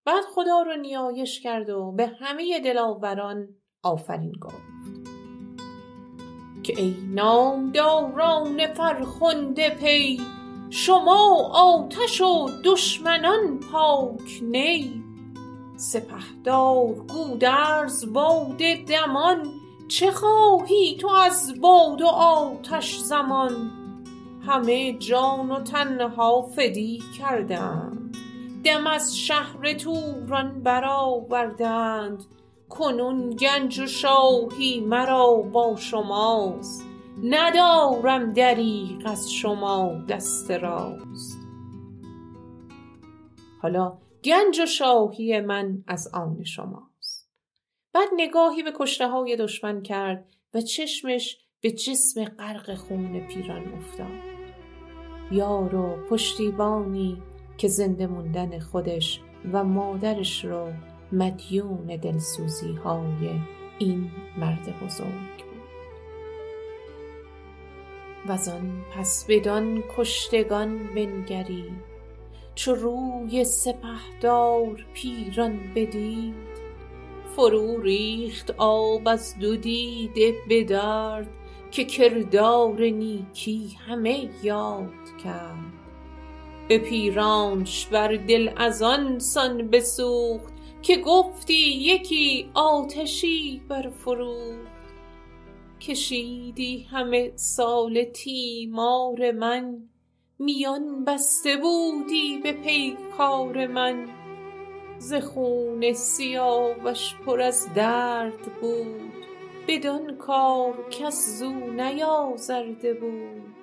بعد 0.06 0.24
خدا 0.36 0.62
رو 0.62 0.76
نیایش 0.76 1.42
کرد 1.42 1.70
و 1.70 1.92
به 1.92 2.08
همه 2.08 2.60
دلاوران 2.60 3.48
آفرین 3.84 4.34
گفت. 4.42 4.74
که 6.64 6.82
ای 6.82 6.96
نامداران 7.14 8.74
فرخنده 8.74 9.70
پی 9.70 10.22
شما 10.70 11.52
آتش 11.54 12.22
و 12.22 12.50
دشمنان 12.64 13.60
پاک 13.72 14.40
نی. 14.42 15.04
سپهدار 15.76 16.94
گودرز 16.94 18.14
باد 18.14 18.58
دمان 18.88 19.46
چه 19.88 20.12
خواهی 20.12 20.98
تو 20.98 21.08
از 21.08 21.62
باد 21.62 22.02
و 22.02 22.08
آتش 22.08 23.00
زمان؟ 23.00 23.83
همه 24.46 24.94
جان 24.94 25.52
و 25.52 25.60
تنها 25.60 26.42
فدی 26.42 27.04
کردند. 27.20 28.18
دم 28.64 28.88
از 28.88 29.18
شهر 29.18 29.74
توران 29.74 30.64
برآوردند. 30.64 32.26
کنون 32.70 33.30
گنج 33.30 33.80
و 33.80 33.88
شاهی 33.88 34.80
مرا 34.80 35.34
با 35.34 35.76
شماست. 35.76 36.86
ندارم 37.24 38.34
دریغ 38.34 39.02
از 39.06 39.32
شما 39.32 39.92
دست 40.10 40.52
راست. 40.52 41.38
حالا 43.62 43.98
گنج 44.24 44.60
و 44.60 44.66
شاهی 44.66 45.40
من 45.40 45.84
از 45.88 46.08
آن 46.14 46.44
شماست. 46.44 47.30
بعد 47.94 48.10
نگاهی 48.14 48.64
به 48.64 48.74
کشته 48.76 49.08
های 49.08 49.36
دشمن 49.36 49.82
کرد 49.82 50.26
و 50.54 50.62
چشمش 50.62 51.43
به 51.64 51.72
جسم 51.72 52.26
غرق 52.26 52.76
خون 52.76 53.20
پیران 53.28 53.74
افتاد. 53.74 54.08
یار 55.32 55.76
و 55.76 56.08
پشتیبانی 56.10 57.22
که 57.58 57.68
زنده 57.68 58.08
موندن 58.08 58.60
خودش 58.60 59.22
و 59.54 59.64
مادرش 59.64 60.46
رو 60.46 60.72
مدیون 61.12 61.86
دلسوزی 61.86 62.74
های 62.74 63.40
این 63.80 64.12
مرد 64.38 64.80
بزرگ 64.86 65.08
بود. 65.38 65.64
وزان 68.28 68.82
پس 68.96 69.26
بدان 69.30 69.84
کشتگان 69.98 70.78
بنگرید 70.96 71.94
چو 72.56 72.76
روی 72.76 73.44
سپهدار 73.44 74.86
پیران 74.94 75.60
بدید. 75.76 76.54
فرو 77.36 77.82
ریخت 77.82 78.52
آب 78.58 79.08
از 79.08 79.40
دو 79.40 79.56
دیده 79.56 80.34
به 80.50 80.64
درد 80.64 81.30
که 81.74 81.86
کردار 81.86 82.82
نیکی 82.82 83.78
همه 83.88 84.30
یاد 84.44 85.18
کرد. 85.24 85.74
به 86.70 86.78
پیرانش 86.78 87.86
بر 87.86 88.16
دل 88.16 88.50
از 88.58 88.82
آن 88.82 89.20
سان 89.20 89.68
بسوخت 89.68 90.54
که 90.82 90.98
گفتی 90.98 91.54
یکی 91.64 92.50
آتشی 92.54 93.62
برفروخت. 93.70 94.74
کشیدی 95.82 96.84
همه 96.92 97.32
سال 97.36 98.04
تیمار 98.04 99.32
من 99.32 99.78
میان 100.40 101.06
بسته 101.06 101.58
بودی 101.58 102.38
به 102.38 102.52
پیکار 102.52 103.68
من. 103.68 104.08
ز 105.00 105.14
خون 105.14 105.94
سیاوش 105.94 107.16
پر 107.26 107.42
از 107.42 107.68
درد 107.76 108.60
بود 108.62 109.23
بدان 109.68 110.18
کار 110.18 110.90
کس 110.90 111.40
زو 111.40 111.54
نیازرده 111.54 112.94
بود. 112.94 113.56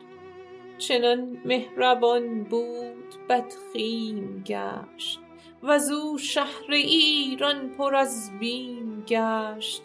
چنان 0.79 1.39
مهربان 1.45 2.45
بود 2.45 3.15
بدخیم 3.29 4.45
گشت. 4.47 5.21
وزو 5.63 6.19
شهر 6.19 6.71
ایران 6.73 7.69
پر 7.69 7.95
از 7.95 8.31
بیم 8.41 9.05
گشت. 9.09 9.83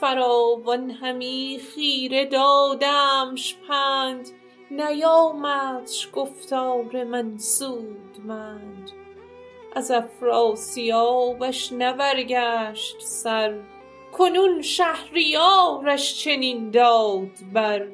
فراوان 0.00 0.90
همی 0.90 1.60
خیره 1.74 2.24
دادمش 2.24 3.56
پند. 3.68 4.28
نیامدش 4.70 6.08
گفتار 6.12 7.04
من 7.04 7.38
سودمند. 7.38 8.90
از 9.74 9.90
افراسیابش 9.90 11.72
نه 11.72 11.92
برگشت 11.92 12.96
سر. 13.00 13.60
کنون 14.18 14.62
شهریارش 14.62 16.24
چنین 16.24 16.70
داد 16.70 17.30
بر 17.52 17.88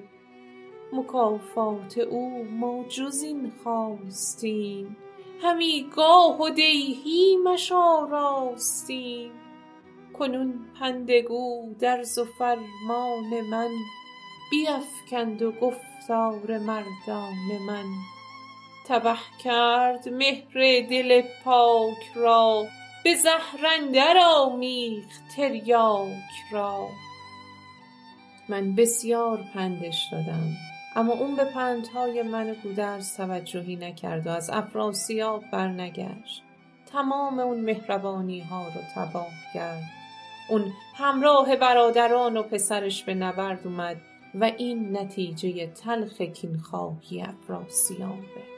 مکافات 0.92 1.98
او 1.98 2.44
ما 2.44 2.84
جز 2.88 3.22
این 3.22 3.52
خواستیم. 3.62 4.96
همی 5.42 5.86
گاه 5.96 6.40
و 6.40 6.50
دیهیمش 6.50 7.72
آراستیم 7.72 9.32
کنون 10.18 10.66
پند 10.80 11.10
گودرز 11.10 12.18
و 12.18 12.24
فرمان 12.24 13.40
من 13.50 13.70
بیفکند 14.50 15.42
و 15.42 15.52
گفتار 15.52 16.58
مردان 16.58 17.58
من. 17.66 17.84
تبه 18.88 19.16
کرد 19.44 20.08
مهر 20.08 20.86
دل 20.90 21.22
پاک 21.44 22.10
را 22.14 22.64
به 23.04 23.14
زهر 23.14 23.66
اندر 23.80 24.16
آمیخت 24.24 25.20
تریاک 25.36 26.32
را. 26.52 26.88
من 28.48 28.74
بسیار 28.74 29.44
پندش 29.54 30.08
دادم 30.12 30.56
اما 30.96 31.12
اون 31.12 31.36
به 31.36 31.44
پندهای 31.44 32.22
من 32.22 32.56
گودرز 32.62 33.16
توجهی 33.16 33.76
نکرد 33.76 34.26
و 34.26 34.30
از 34.30 34.50
افراسیاب 34.50 35.44
برنگشت. 35.52 36.42
تمام 36.92 37.38
اون 37.38 37.60
مهربانی 37.60 38.40
ها 38.40 38.64
رو 38.64 38.80
تباه 38.94 39.32
کرد. 39.54 39.82
اون 40.50 40.72
همراه 40.94 41.56
برادران 41.56 42.36
و 42.36 42.42
پسرش 42.42 43.04
به 43.04 43.14
نبرد 43.14 43.66
اومد 43.66 43.96
و 44.34 44.44
این 44.44 44.96
نتیجه 44.96 45.66
تلخ 45.66 46.20
کینخواهی 46.20 47.22
افراسیابه 47.22 48.53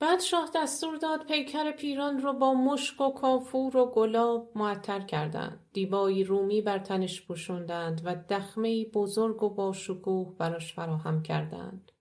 بعد 0.00 0.20
شاه 0.20 0.50
دستور 0.54 0.96
داد 0.96 1.26
پیکر 1.26 1.70
پیران 1.72 2.20
رو 2.20 2.32
با 2.32 2.54
مشک 2.54 3.00
و 3.00 3.10
کافور 3.10 3.76
و 3.76 3.86
گلاب 3.86 4.50
معطر 4.54 5.00
کردند. 5.00 5.60
دیبایی 5.72 6.24
رومی 6.24 6.62
بر 6.62 6.78
تنش 6.78 7.26
پوشوندند 7.26 8.02
و 8.04 8.14
دخمه 8.14 8.84
بزرگ 8.84 9.42
و 9.42 9.48
با 9.48 9.72
شکوه 9.72 10.34
براش 10.38 10.74
فراهم 10.74 11.22
کردند. 11.22 11.92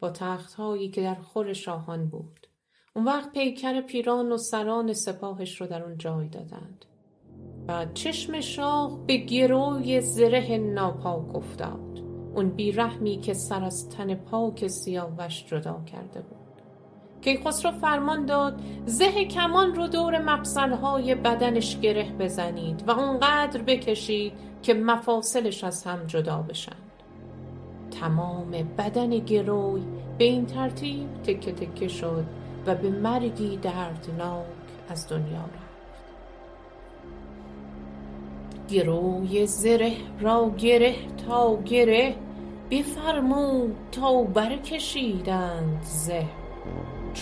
با 0.00 0.10
تختهایی 0.10 0.88
که 0.88 1.02
در 1.02 1.14
خور 1.14 1.52
شاهان 1.52 2.08
بود. 2.08 2.46
اون 2.96 3.04
وقت 3.04 3.32
پیکر 3.32 3.80
پیران 3.80 4.32
و 4.32 4.36
سران 4.36 4.92
سپاهش 4.92 5.60
رو 5.60 5.66
در 5.66 5.82
اون 5.82 5.98
جای 5.98 6.28
دادند. 6.28 6.84
بعد 7.66 7.94
چشم 7.94 8.40
شاه 8.40 9.06
به 9.06 9.16
گروی 9.16 10.00
زره 10.00 10.58
ناپاک 10.58 11.34
افتاد. 11.34 11.98
اون 12.34 12.50
بیرحمی 12.50 13.20
که 13.20 13.34
سر 13.34 13.64
از 13.64 13.88
تن 13.88 14.14
پاک 14.14 14.66
سیاوش 14.66 15.46
جدا 15.46 15.82
کرده 15.86 16.20
بود. 16.20 16.37
کیخسرو 17.20 17.70
فرمان 17.70 18.26
داد 18.26 18.60
زه 18.86 19.24
کمان 19.24 19.74
رو 19.74 19.86
دور 19.86 20.18
مفصلهای 20.18 21.14
بدنش 21.14 21.80
گره 21.80 22.12
بزنید 22.18 22.84
و 22.86 22.90
اونقدر 22.90 23.62
بکشید 23.62 24.32
که 24.62 24.74
مفاصلش 24.74 25.64
از 25.64 25.84
هم 25.84 26.06
جدا 26.06 26.42
بشند 26.42 26.76
تمام 27.90 28.50
بدن 28.78 29.10
گروی 29.10 29.82
به 30.18 30.24
این 30.24 30.46
ترتیب 30.46 31.22
تکه 31.22 31.52
تکه 31.52 31.88
شد 31.88 32.24
و 32.66 32.74
به 32.74 32.90
مرگی 32.90 33.56
دردناک 33.56 34.44
از 34.88 35.08
دنیا 35.08 35.40
رفت. 35.40 35.68
گروی 38.68 39.46
زره 39.46 39.92
را 40.20 40.54
گره 40.58 40.94
تا 41.28 41.62
گره 41.62 42.14
بفرمود 42.70 43.76
تا 43.92 44.22
برکشیدند 44.22 45.82
زه. 45.82 46.26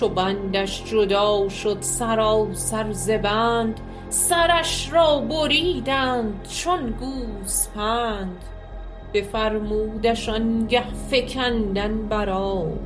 چو 0.00 0.08
بندش 0.08 0.84
جدا 0.84 1.48
شد 1.48 1.78
سراسر 1.80 2.92
ز 2.92 3.10
بند 3.10 3.80
سرش 4.08 4.92
را 4.92 5.18
بریدند 5.18 6.48
چون 6.48 6.90
گوسپند. 6.90 8.44
بفرمودش 9.14 10.28
آنگه 10.28 10.84
فکندن 11.10 12.08
بر 12.08 12.30
آب 12.30 12.78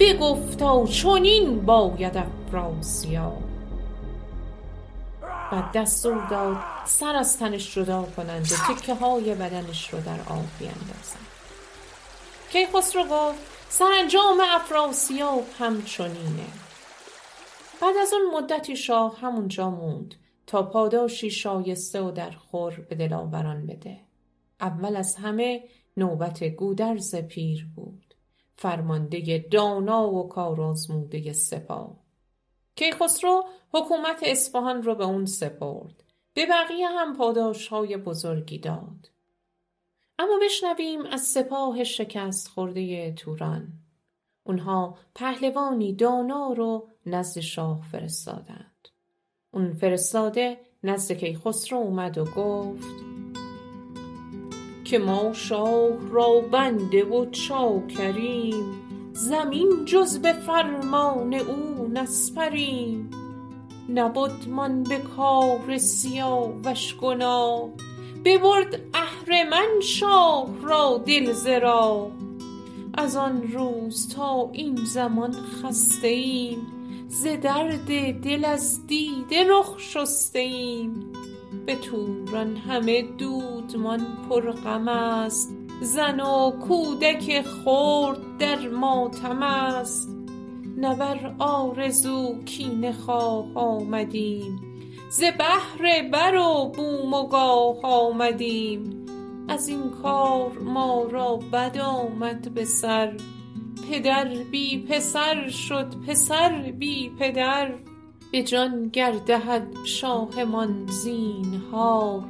بگفتا 0.00 0.86
چنین 0.86 1.60
باید 1.60 2.16
افراسیاب 2.16 3.42
بعد 5.52 5.72
دستور 5.72 6.26
داد 6.30 6.56
سر 6.84 7.16
از 7.16 7.38
تنش 7.38 7.74
جدا 7.74 8.06
کنند 8.16 8.52
و 8.52 8.74
تکه 8.74 8.94
های 8.94 9.34
بدنش 9.34 9.94
رو 9.94 10.00
در 10.00 10.20
آب 10.32 10.44
بیندازند 10.58 11.26
کیخسرو 12.52 13.04
گفت 13.04 13.59
سرانجام 13.72 14.40
افراسیاب 14.40 15.44
همچنینه. 15.58 16.46
بعد 17.80 17.96
از 18.02 18.12
اون 18.12 18.34
مدتی 18.34 18.76
شاه 18.76 19.20
همونجا 19.20 19.70
موند 19.70 20.14
تا 20.46 20.62
پاداشی 20.62 21.30
شایسته 21.30 22.00
و 22.00 22.10
در 22.10 22.30
خور 22.30 22.86
به 22.88 22.94
دلاوران 22.94 23.66
بده. 23.66 24.00
اول 24.60 24.96
از 24.96 25.16
همه 25.16 25.64
نوبت 25.96 26.44
گودرز 26.44 27.14
پیر 27.14 27.66
بود. 27.76 28.14
فرمانده 28.56 29.46
دانا 29.50 30.10
و 30.10 30.28
کارآزموده 30.28 31.32
سپاه. 31.32 31.96
کیخسرو 32.76 33.44
حکومت 33.74 34.20
اصفهان 34.22 34.82
رو 34.82 34.94
به 34.94 35.04
اون 35.04 35.26
سپرد. 35.26 36.02
به 36.34 36.46
بقیه 36.46 36.88
هم 36.88 37.16
پاداشهای 37.16 37.96
بزرگی 37.96 38.58
داد. 38.58 39.10
اما 40.20 40.38
بشنویم 40.42 41.06
از 41.06 41.20
سپاه 41.20 41.84
شکست 41.84 42.48
خورده 42.48 43.12
توران. 43.12 43.72
اونها 44.44 44.98
پهلوانی 45.14 45.92
دانا 45.92 46.52
رو 46.52 46.88
نزد 47.06 47.40
شاه 47.40 47.82
فرستادند. 47.92 48.88
اون 49.50 49.72
فرستاده 49.72 50.60
نزد 50.82 51.12
کیخسرو 51.12 51.78
اومد 51.78 52.18
و 52.18 52.24
گفت 52.24 53.04
که 54.84 54.98
ما 54.98 55.32
شاه 55.32 56.10
را 56.10 56.40
بنده 56.40 57.04
و 57.04 57.30
چاکریم 57.30 58.64
زمین 59.12 59.84
جز 59.84 60.18
به 60.18 60.32
فرمان 60.32 61.34
او 61.34 61.88
نسپریم. 61.88 63.10
نبدمان 63.88 64.82
به 64.82 64.98
کار 64.98 65.78
سیاوش 65.78 66.96
گناه 66.96 67.70
ببرد 68.24 68.80
اهرمن 68.94 69.80
شاه 69.82 70.48
را 70.62 71.02
دل 71.06 71.32
ز 71.32 71.46
راه 71.46 72.10
از 72.94 73.16
آن 73.16 73.42
روز 73.52 74.14
تا 74.14 74.50
این 74.52 74.76
زمان 74.76 75.32
خسته 75.32 76.06
ایم 76.06 76.66
ز 77.08 77.26
درد 77.42 78.20
دل 78.20 78.44
از 78.44 78.86
دیده 78.86 79.44
رخ 79.48 79.78
شسته 79.78 80.38
ایم 80.38 81.12
به 81.66 81.76
توران 81.76 82.56
همه 82.56 83.02
دودمان 83.02 84.06
پر 84.28 84.52
غم 84.52 84.88
است 84.88 85.56
زن 85.80 86.20
و 86.20 86.50
کودک 86.50 87.42
خرد 87.42 88.38
در 88.38 88.68
ماتم 88.68 89.42
است. 89.42 90.08
نه 90.76 90.96
بر 90.96 91.34
آرزو 91.38 92.44
کینه 92.44 92.92
خواه 92.92 93.54
آمدیم 93.54 94.69
ز 95.10 95.20
بهر 95.20 96.08
بر 96.12 96.36
و 96.36 96.72
بوم 96.76 97.14
و 97.14 97.26
گاه 97.28 97.80
آمدیم. 97.82 99.06
از 99.48 99.68
این 99.68 99.90
کار 99.90 100.58
ما 100.58 101.04
را 101.04 101.36
بد 101.36 101.78
آمد 101.78 102.54
به 102.54 102.64
سر. 102.64 103.16
پدر 103.90 104.24
بی 104.50 104.78
پسر 104.78 105.48
شد 105.48 105.94
پسر 106.06 106.72
بی 106.78 107.10
پدر. 107.18 107.74
به 108.32 108.42
جان 108.42 108.88
گر 108.88 109.12
دهد 109.12 109.76
شاهمان 109.84 110.86
زینهار. 110.86 112.24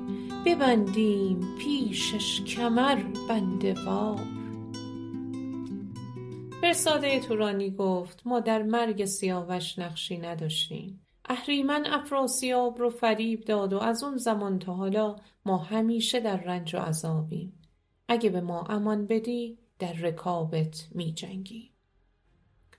ببندیم 0.46 1.56
پیشش 1.58 2.42
کمر 2.42 3.02
بنده 3.28 3.74
وار. 3.86 4.20
فرستاده 6.60 7.20
تورانی 7.20 7.70
گفت 7.70 8.22
ما 8.24 8.40
در 8.40 8.62
مرگ 8.62 9.04
سیاوش 9.04 9.78
نقشی 9.78 10.18
نداشتیم. 10.18 11.00
اهریمن 11.30 11.86
افراسیاب 11.86 12.78
رو 12.78 12.90
فریب 12.90 13.44
داد 13.44 13.72
و 13.72 13.78
از 13.78 14.02
اون 14.02 14.16
زمان 14.16 14.58
تا 14.58 14.74
حالا 14.74 15.16
ما 15.44 15.58
همیشه 15.58 16.20
در 16.20 16.36
رنج 16.36 16.74
و 16.74 16.78
عذابیم. 16.78 17.60
اگه 18.08 18.30
به 18.30 18.40
ما 18.40 18.62
امان 18.62 19.06
بدی 19.06 19.58
در 19.78 19.92
رکابت 19.92 20.88
می 20.90 21.12
جنگی. 21.12 21.70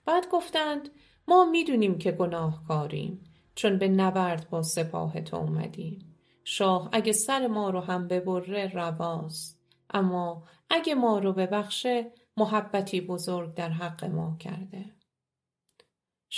بعد 0.05 0.29
گفتند 0.31 0.89
ما 1.27 1.45
می‌دونیم 1.45 1.97
که 1.97 2.11
گناهکاریم 2.11 3.23
چون 3.55 3.77
به 3.77 3.87
نبرد 3.87 4.49
با 4.49 4.63
سپاه 4.63 5.21
تو 5.21 5.37
اومدیم. 5.37 6.15
شاه 6.43 6.89
اگه 6.91 7.11
سر 7.11 7.47
ما 7.47 7.69
رو 7.69 7.79
هم 7.79 8.07
ببره 8.07 8.73
رواست. 8.73 9.59
اما 9.89 10.43
اگه 10.69 10.95
ما 10.95 11.19
رو 11.19 11.33
ببخشه 11.33 12.11
محبتی 12.37 13.01
بزرگ 13.01 13.53
در 13.53 13.69
حق 13.69 14.05
ما 14.05 14.37
کرده. 14.39 15.00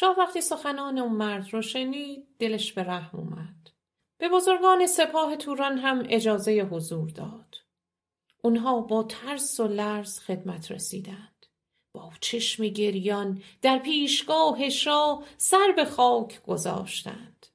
شاه 0.04 0.20
وقتی 0.20 0.42
سخنان 0.42 0.98
اون 0.98 1.12
مرد 1.12 1.54
رو 1.54 1.62
شنید 1.62 2.28
دلش 2.40 2.74
به 2.74 2.84
رحم 2.84 3.20
اومد. 3.20 3.70
به 4.18 4.30
بزرگان 4.30 4.88
سپاه 4.88 5.36
توران 5.36 5.78
هم 5.78 6.04
اجازه 6.10 6.52
حضور 6.72 7.10
داد. 7.10 7.56
اونها 8.42 8.82
با 8.82 9.04
ترس 9.04 9.60
و 9.60 9.68
لرز 9.68 10.20
خدمت 10.20 10.72
رسیدند. 10.72 11.46
با 11.94 12.12
چشم 12.22 12.68
گریان 12.68 13.44
در 13.62 13.78
پیشگاه 13.78 14.70
شاه 14.70 15.24
سر 15.38 15.74
به 15.76 15.86
خاک 15.86 16.44
گذاشتند. 16.44 17.46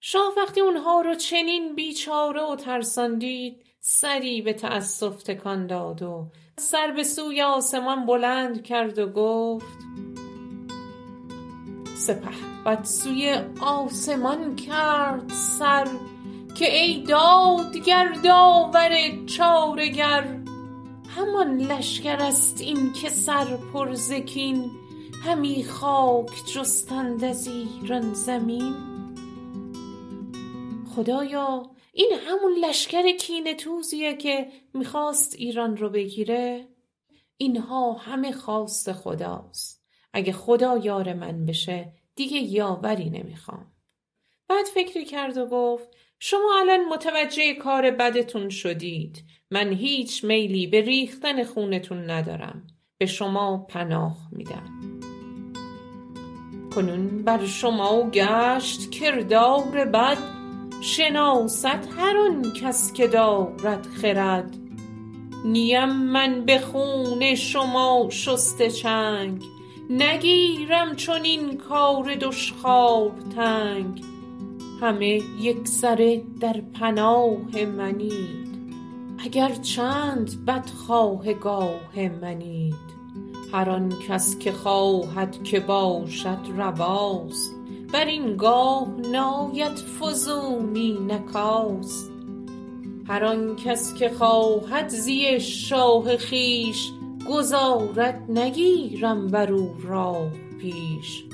شاه 0.00 0.34
وقتی 0.36 0.60
اونها 0.60 1.00
رو 1.00 1.14
چنین 1.14 1.74
بیچاره 1.74 2.42
و 2.42 2.56
ترسان 2.56 3.18
دید 3.18 3.66
سری 3.80 4.42
به 4.42 4.52
تأسف 4.52 5.22
تکان 5.22 5.66
داد 5.66 6.02
و 6.02 6.30
سر 6.58 6.90
به 6.90 7.04
سوی 7.04 7.42
آسمان 7.42 8.06
بلند 8.06 8.62
کرد 8.62 8.98
و 8.98 9.06
گفت 9.06 10.05
سپهبد 12.06 12.84
سوی 12.84 13.40
آسمان 13.60 14.56
کرد 14.56 15.30
سر 15.30 15.88
که 16.54 16.76
ای 16.76 17.02
دادگر 17.02 18.12
داور 18.24 18.90
چارگر. 19.26 20.40
همان 21.08 21.58
لشکر 21.58 22.16
است 22.16 22.60
این 22.60 22.92
که 22.92 23.08
سر 23.08 23.56
پر 23.72 23.94
ز 23.94 24.12
کین 24.12 24.70
همی 25.24 25.64
خاک 25.64 26.30
جستند 26.54 27.24
از 27.24 27.48
ایران 27.48 28.14
زمین. 28.14 28.74
خدایا 30.96 31.70
این 31.92 32.12
همون 32.26 32.52
لشکر 32.64 33.16
کینه 33.16 33.54
توزیه 33.54 34.16
که 34.16 34.48
می‌خواست 34.74 35.34
ایران 35.34 35.76
رو 35.76 35.90
بگیره؟ 35.90 36.68
اینها 37.36 37.92
همه 37.92 38.32
خواست 38.32 38.92
خداست. 38.92 39.75
اگه 40.16 40.32
خدا 40.32 40.78
یار 40.78 41.12
من 41.12 41.46
بشه 41.46 41.92
دیگه 42.14 42.38
یاوری 42.38 43.10
نمی‌خوام. 43.10 43.66
بعد 44.48 44.66
فکری 44.66 45.04
کرد 45.04 45.36
و 45.36 45.46
گفت 45.46 45.88
شما 46.18 46.58
الان 46.60 46.84
متوجه 46.88 47.54
کار 47.54 47.90
بدتون 47.90 48.48
شدید. 48.48 49.24
من 49.50 49.72
هیچ 49.72 50.24
میلی 50.24 50.66
به 50.66 50.80
ریختن 50.80 51.44
خونتون 51.44 52.10
ندارم. 52.10 52.66
به 52.98 53.06
شما 53.06 53.66
پناه 53.68 54.16
میدم. 54.32 55.00
کنون 56.74 57.22
بر 57.22 57.46
شما 57.46 58.10
گشت 58.10 58.90
کردار 58.90 59.84
بد. 59.84 60.18
شناست 60.80 61.66
هر 61.66 62.16
آن 62.16 62.52
کس 62.52 62.92
که 62.92 63.06
دارد 63.06 63.86
خرد. 63.86 64.56
نیم 65.44 65.88
من 65.88 66.44
به 66.44 66.58
خون 66.58 67.34
شما 67.34 68.08
شسته 68.10 68.70
چنگ. 68.70 69.55
نگیرم 69.90 70.96
چنین 70.96 71.56
کار 71.56 72.14
دشخوار 72.14 73.12
تنگ. 73.36 74.04
همه 74.80 75.22
یکسره 75.40 76.22
در 76.40 76.62
پناه 76.74 77.64
منید. 77.76 78.46
اگر 79.18 79.54
چند 79.54 80.44
بدخواه 80.46 81.32
گاه 81.32 82.08
منید. 82.22 82.74
هر 83.52 83.70
آن 83.70 83.92
کس 84.08 84.38
که 84.38 84.52
خواهد 84.52 85.42
که 85.42 85.60
باشد 85.60 86.38
رواست. 86.56 87.54
بر 87.92 88.04
این 88.04 88.36
گاه 88.36 88.88
ناید 89.12 89.78
فزونی 89.78 90.98
نکاست. 91.08 92.10
هر 93.08 93.24
آن 93.24 93.56
کس 93.56 93.94
که 93.94 94.08
خواهد 94.08 94.88
زی 94.88 95.40
شاه 95.40 96.16
خویش 96.16 96.92
گذارد 97.30 98.24
نگیرم 98.28 99.26
بر 99.26 99.52
او 99.52 99.76
راه 99.82 100.32
پیش. 100.60 101.24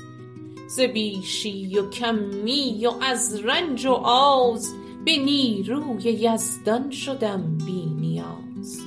ز 0.67 0.79
بیشی 0.79 1.79
و 1.79 1.89
کمی 1.89 2.85
و 2.87 2.91
از 3.01 3.45
رنج 3.45 3.85
و 3.85 3.91
آز 3.91 4.73
به 5.05 5.17
نیروی 5.17 6.03
یزدان 6.03 6.91
شدم 6.91 7.57
بی 7.65 7.85
نیاز. 7.85 8.81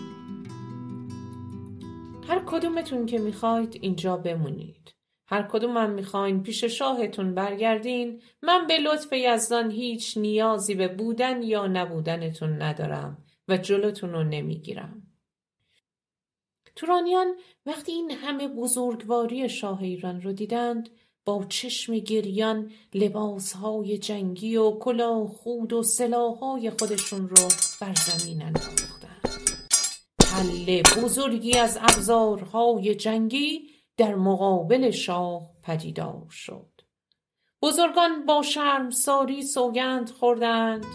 هر 2.29 2.43
کدومتون 2.47 3.07
که 3.07 3.19
می‌خواید 3.19 3.79
اینجا 3.81 4.17
بمونید. 4.17 4.95
هر 5.29 5.43
کدومم 5.43 5.91
می‌خواین 5.91 6.43
پیش 6.43 6.65
شاهتون 6.65 7.35
برگردین. 7.35 8.23
من 8.43 8.67
به 8.67 8.79
لطف 8.79 9.13
یزدان 9.13 9.71
هیچ 9.71 10.19
نیازی 10.19 10.75
به 10.75 10.89
بودن 10.89 11.43
یا 11.43 11.67
نبودنتون 11.67 12.63
ندارم 12.63 13.19
و 13.49 13.57
جلوتون 13.57 14.13
رو 14.13 14.25
نمی‌گیرم. 14.25 15.06
تورانیان 16.77 17.35
وقتی 17.67 17.93
این 17.93 18.11
همه 18.11 18.49
بزرگواری 18.49 19.49
شاه 19.49 19.83
ایران 19.83 20.23
رو 20.23 20.33
دیدند 20.33 20.91
با 21.25 21.45
چشم 21.49 21.99
گریان 21.99 22.71
لباسهای 22.95 23.99
جنگی 23.99 24.57
و 24.57 24.71
کلاه 24.71 25.29
خود 25.29 25.73
و 25.73 25.83
سلاحهای 25.83 26.71
خودشون 26.71 27.29
رو 27.29 27.49
بر 27.81 27.95
زمین 27.95 28.43
انداختند. 28.43 29.67
تله 30.19 30.83
بزرگی 30.83 31.59
از 31.59 31.79
ابزارهای 31.81 32.95
جنگی 32.95 33.71
در 33.97 34.15
مقابل 34.15 34.91
شاه 34.91 35.51
پدیدار 35.63 36.27
شد. 36.31 36.81
بزرگان 37.63 38.27
با 38.27 38.43
شرمساری 38.43 39.43
سوگند 39.43 40.11
خوردند. 40.11 40.87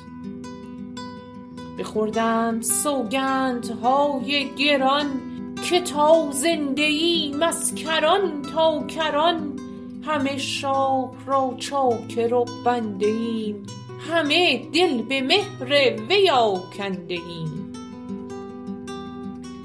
بخوردند 1.79 2.61
سوگندهای 2.63 4.55
گران 4.55 5.30
که 5.71 5.81
تا 5.81 6.31
زنده 6.31 6.81
ایم 6.81 7.43
از 7.43 7.75
کران 7.75 8.41
تا 8.41 8.87
کران. 8.87 9.59
همه 10.05 10.37
شاه 10.37 11.13
را 11.25 11.55
چاکر 11.59 12.33
و 12.33 12.45
بنده 12.65 13.05
ایم. 13.05 13.65
همه 14.09 14.69
دل 14.73 15.01
به 15.01 15.21
مهر 15.21 15.95
وی 16.09 16.29
آکنده 16.29 17.13
ایم. 17.13 17.73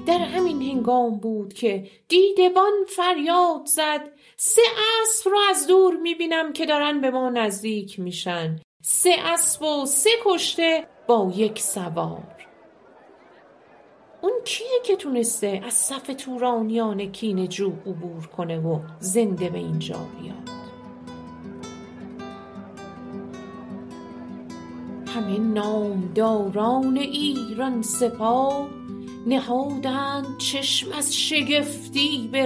در 0.05 0.19
همین 0.19 0.61
هنگام 0.61 1.19
بود 1.19 1.53
که 1.53 1.87
دیدبان 2.07 2.73
فریاد 2.87 3.65
زد. 3.65 4.11
سه 4.37 4.61
اسب 5.01 5.29
را 5.31 5.39
از 5.49 5.67
دور 5.67 5.95
می‌بینم 5.95 6.53
که 6.53 6.65
دارن 6.65 7.01
به 7.01 7.11
ما 7.11 7.29
نزدیک 7.29 7.99
میشن. 7.99 8.59
سه 8.81 9.15
اسب 9.19 9.63
و 9.63 9.85
سه 9.85 10.09
کشته 10.25 10.87
با 11.07 11.33
یک 11.35 11.59
سوار. 11.59 12.36
اون 14.21 14.33
کیه 14.45 14.81
که 14.85 14.95
تونسته 14.95 15.61
از 15.65 15.73
صف 15.73 16.11
تورانیان 16.17 17.05
کین 17.05 17.49
جو 17.49 17.71
عبور 17.85 18.27
کنه 18.37 18.59
و 18.59 18.79
زنده 18.99 19.49
به 19.49 19.57
اینجا 19.57 19.99
بیاد؟ 20.21 20.49
همه 25.07 25.39
نامداران 25.39 26.97
ایران 26.97 27.81
سپاه 27.81 28.67
نهادند 29.27 30.37
چشم 30.37 30.91
از 30.91 31.15
شگفتی 31.15 32.29
به 32.31 32.45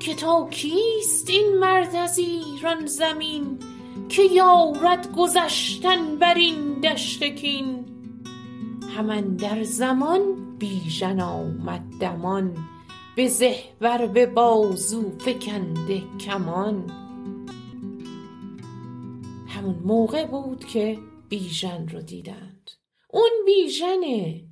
که 0.00 0.14
تا 0.14 0.48
کیست 0.50 1.30
این 1.30 1.58
مرد 1.58 1.96
از 1.96 2.18
ایران 2.18 2.86
زمین 2.86 3.58
که 4.08 4.22
یارد 4.22 5.12
گذشتن 5.12 6.16
بر 6.16 6.34
این 6.34 6.80
دشت 6.80 7.24
کین؟ 7.24 7.84
هم 8.96 9.10
اندر 9.10 9.62
زمان 9.62 10.43
بیژن 10.58 11.20
آمد 11.20 11.82
دمان 12.00 12.56
به 13.16 13.28
زه 13.28 13.56
به 14.14 14.26
بازو 14.26 15.18
فکنده 15.18 16.02
کمان. 16.20 16.90
همون 19.48 19.78
موقع 19.84 20.26
بود 20.26 20.64
که 20.64 20.98
بیژن 21.28 21.88
رو 21.88 22.00
دیدند. 22.00 22.70
اون 23.10 23.30
بیژنه. 23.46 24.44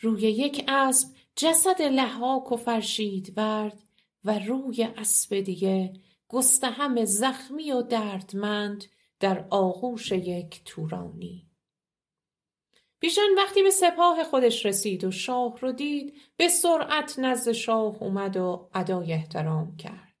روی 0.00 0.22
یک 0.22 0.64
اسب 0.68 1.08
جسد 1.36 1.82
لحاک 1.82 2.52
و 2.52 2.56
فرشید 2.56 3.32
ورد 3.36 3.82
و 4.24 4.38
روی 4.38 4.88
اسب 4.96 5.40
دیگه 5.40 5.92
گستهم 6.28 7.04
زخمی 7.04 7.72
و 7.72 7.82
دردمند 7.82 8.84
در 9.20 9.46
آغوش 9.50 10.12
یک 10.12 10.62
تورانی. 10.64 11.51
بیژن 13.02 13.34
وقتی 13.36 13.62
به 13.62 13.70
سپاه 13.70 14.24
خودش 14.24 14.66
رسید 14.66 15.04
و 15.04 15.10
شاه 15.10 15.58
رو 15.60 15.72
دید 15.72 16.14
به 16.36 16.48
سرعت 16.48 17.18
نزد 17.18 17.52
شاه 17.52 17.96
اومد 18.02 18.36
و 18.36 18.68
ادای 18.74 19.12
احترام 19.12 19.76
کرد. 19.76 20.14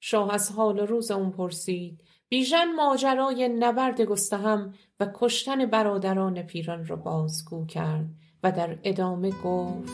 شاه 0.00 0.34
از 0.34 0.52
حال 0.52 0.78
روز 0.78 1.10
اون 1.10 1.30
پرسید 1.30 2.02
بیژن 2.28 2.72
ماجرای 2.72 3.48
نبرد 3.48 4.00
گستهم 4.00 4.74
و 5.00 5.06
کشتن 5.14 5.66
برادران 5.66 6.42
پیران 6.42 6.86
را 6.86 6.96
بازگو 6.96 7.66
کرد 7.66 8.06
و 8.42 8.52
در 8.52 8.78
ادامه 8.84 9.30
گفت 9.30 9.92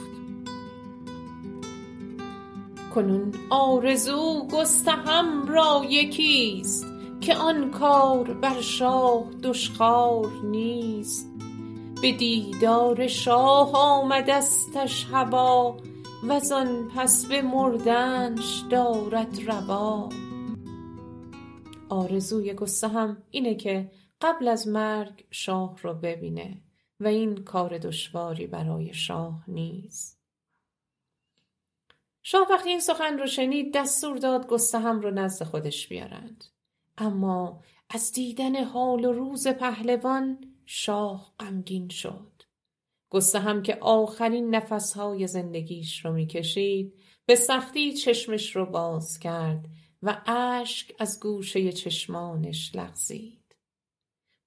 کنون 2.95 3.35
آرزو 3.51 4.49
گستهم 4.53 5.47
را 5.49 5.85
یکیست 5.89 6.87
که 7.21 7.37
آن 7.37 7.71
کار 7.71 8.35
بر 8.35 8.61
شاه 8.61 9.25
دشخوار 9.43 10.33
نیست. 10.45 11.36
به 12.07 12.13
دیدار 12.13 13.07
شاه 13.07 13.73
آمدستش 13.75 15.05
هوا 15.05 15.77
وزان 16.25 16.89
پس 16.89 17.27
به 17.27 17.43
مردنش 17.43 18.63
دارد 18.71 19.43
روا. 19.47 20.09
آرزوی 21.89 22.55
گستهم 22.55 23.23
اینه 23.31 23.55
که 23.55 23.91
قبل 24.21 24.49
از 24.49 24.69
مرگ 24.69 25.25
شاه 25.31 25.79
رو 25.83 25.95
ببینه 25.95 26.63
و 27.01 27.07
این 27.07 27.45
کار 27.45 27.79
دشواری 27.79 28.47
برای 28.47 28.95
شاه 28.95 29.45
نیست. 29.49 30.21
شاه 32.23 32.47
وقتی 32.51 32.69
این 32.69 32.81
سخن 32.81 33.19
رو 33.19 33.27
شنید 33.27 33.75
دستور 33.75 34.17
داد 34.17 34.47
گستهم 34.47 35.01
رو 35.01 35.11
نزد 35.11 35.45
خودش 35.45 35.89
بیارند. 35.89 36.45
اما 36.99 37.63
از 37.91 38.13
دیدن 38.13 38.65
حال 38.65 39.05
و 39.05 39.13
روز 39.13 39.49
پهلوان 39.49 40.56
شاه 40.67 41.35
غمگین 41.41 41.89
شد. 41.89 42.43
گستهم 43.11 43.63
که 43.63 43.79
آخرین 43.81 44.55
نفسهای 44.55 45.27
زندگیش 45.27 46.05
رو 46.05 46.13
می‌کشید 46.13 46.95
به 47.27 47.35
سختی 47.35 47.93
چشمش 47.93 48.57
رو 48.57 48.67
باز 48.67 49.19
کرد 49.19 49.67
و 50.03 50.23
اشک 50.27 50.95
از 50.99 51.21
گوشه 51.21 51.73
چشمانش 51.73 52.75
لغزید. 52.75 53.57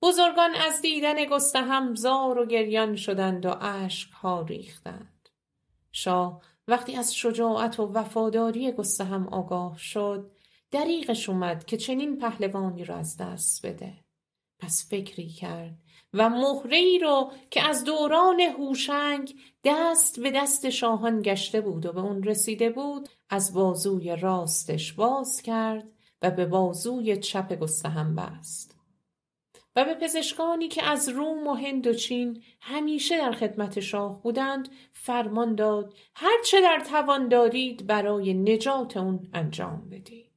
بزرگان 0.02 0.56
از 0.56 0.82
دیدن 0.82 1.26
گستهم 1.26 1.96
زار 1.96 2.38
و 2.38 2.46
گریان 2.46 2.96
شدند 2.96 3.46
و 3.46 3.56
اشکها 3.62 4.42
ریختند. 4.42 5.30
شاه 5.92 6.42
وقتی 6.68 6.96
از 6.96 7.16
شجاعت 7.16 7.80
و 7.80 7.86
وفاداری 7.94 8.72
گستهم 8.72 9.28
آگاه 9.28 9.78
شد 9.78 10.32
دریغش 10.72 11.30
اومد 11.30 11.66
که 11.66 11.78
چنین 11.78 12.18
پهلوانی 12.18 12.86
را 12.86 12.96
از 12.96 13.18
دست 13.18 13.66
بده. 13.66 13.94
پس 14.60 14.90
فکری 14.90 15.30
کرد 15.30 15.78
و 16.14 16.30
مهره 16.30 16.98
رو 17.02 17.32
که 17.52 17.70
از 17.70 17.84
دوران 17.84 18.40
هوشنگ 18.40 19.36
دست 19.64 20.20
به 20.20 20.32
دست 20.32 20.70
شاهان 20.70 21.22
گشته 21.22 21.62
بود 21.62 21.86
و 21.86 21.94
به 21.94 22.00
اون 22.00 22.24
رسیده 22.24 22.70
بود 22.70 23.10
از 23.30 23.54
بازوی 23.54 24.16
راستش 24.16 24.94
باز 24.94 25.42
کرد 25.42 25.88
و 26.22 26.32
به 26.32 26.46
بازوی 26.46 27.18
چپ 27.18 27.54
گستهم 27.54 28.16
بست. 28.16 28.76
و 29.76 29.86
به 29.86 29.94
پزشکانی 29.94 30.68
که 30.68 30.84
از 30.84 31.10
روم 31.10 31.48
و 31.48 31.54
هند 31.54 31.88
و 31.88 31.94
چین 31.94 32.44
همیشه 32.62 33.18
در 33.18 33.32
خدمت 33.32 33.80
شاه 33.80 34.22
بودند 34.22 34.70
فرمان 34.94 35.56
داد 35.56 35.94
هر 36.16 36.38
چه 36.46 36.62
در 36.62 36.80
توان 36.80 37.28
دارید 37.28 37.88
برای 37.88 38.34
نجات 38.34 38.98
اون 38.98 39.30
انجام 39.34 39.90
بدید. 39.90 40.29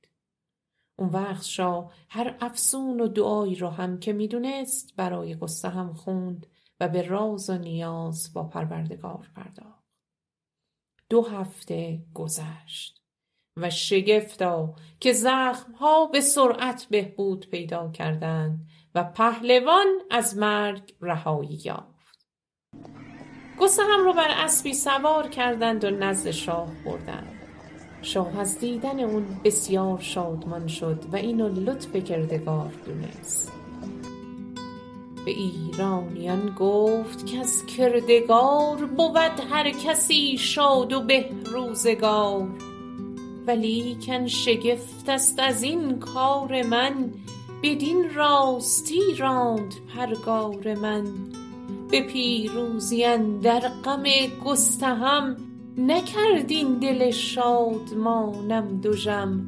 اون 1.03 1.11
وقت 1.11 1.45
شاه 1.45 1.93
هر 2.09 2.37
افسون 2.41 3.01
و 3.01 3.09
دعایی 3.09 3.55
را 3.55 3.71
هم 3.71 3.99
که 3.99 4.13
می‌دونست 4.13 4.97
برای 4.97 5.37
هم 5.65 5.95
خوند 5.95 6.47
و 6.81 6.89
به 6.89 7.03
راز 7.03 7.51
و 7.51 7.59
نیاز 7.59 8.33
با 8.35 8.45
پروردگار 8.45 9.31
پرداخت. 9.37 9.85
دو 11.11 11.23
هفته 11.23 12.03
گذشت 12.15 13.03
و 13.57 13.71
شگفتا 13.71 14.75
که 15.01 15.13
زخمها 15.13 16.07
به 16.07 16.21
سرعت 16.21 16.87
بهبود 16.91 17.51
پیدا 17.51 17.91
کردند 17.91 18.67
و 18.95 19.05
پهلوان 19.05 19.87
از 20.11 20.37
مرگ 20.37 20.95
رهایی 21.01 21.61
یافت. 21.65 22.27
هم 23.91 24.05
رو 24.05 24.13
بر 24.13 24.31
اسبی 24.31 24.75
سوار 24.75 25.29
کردند 25.29 25.85
و 25.85 25.91
نزد 25.91 26.31
شاه 26.31 26.71
بردند. 26.85 27.42
شاه 28.03 28.39
از 28.39 28.59
دیدن 28.59 29.01
اون 29.01 29.27
بسیار 29.45 29.99
شادمان 30.01 30.67
شد 30.67 31.05
و 31.13 31.17
اینو 31.17 31.49
لطف 31.49 31.97
کردگار 31.97 32.73
دونست. 32.87 33.53
به 35.25 35.31
ایرانیان 35.31 36.55
گفت 36.59 37.27
که 37.27 37.39
از 37.39 37.67
کردگار 37.67 38.77
بود 38.77 39.41
هر 39.51 39.71
کسی 39.71 40.39
شاد 40.39 40.93
و 40.93 41.01
به 41.01 41.25
روزگار. 41.45 42.49
ولیکن 43.47 44.27
شگفت 44.27 45.09
است 45.09 45.39
از 45.39 45.63
این 45.63 45.99
کار 45.99 46.63
من 46.63 47.13
بدین 47.63 48.15
راستی 48.15 49.15
راند 49.19 49.75
پرگار 49.95 50.75
من. 50.75 51.05
به 51.91 52.01
پیروزی 52.01 53.05
اندر 53.05 53.61
غم 53.85 54.03
گستهم 54.45 55.37
نکرد 55.79 56.51
این 56.51 56.79
دل 56.79 57.11
شادمانم 57.11 58.81
دژم 58.81 59.47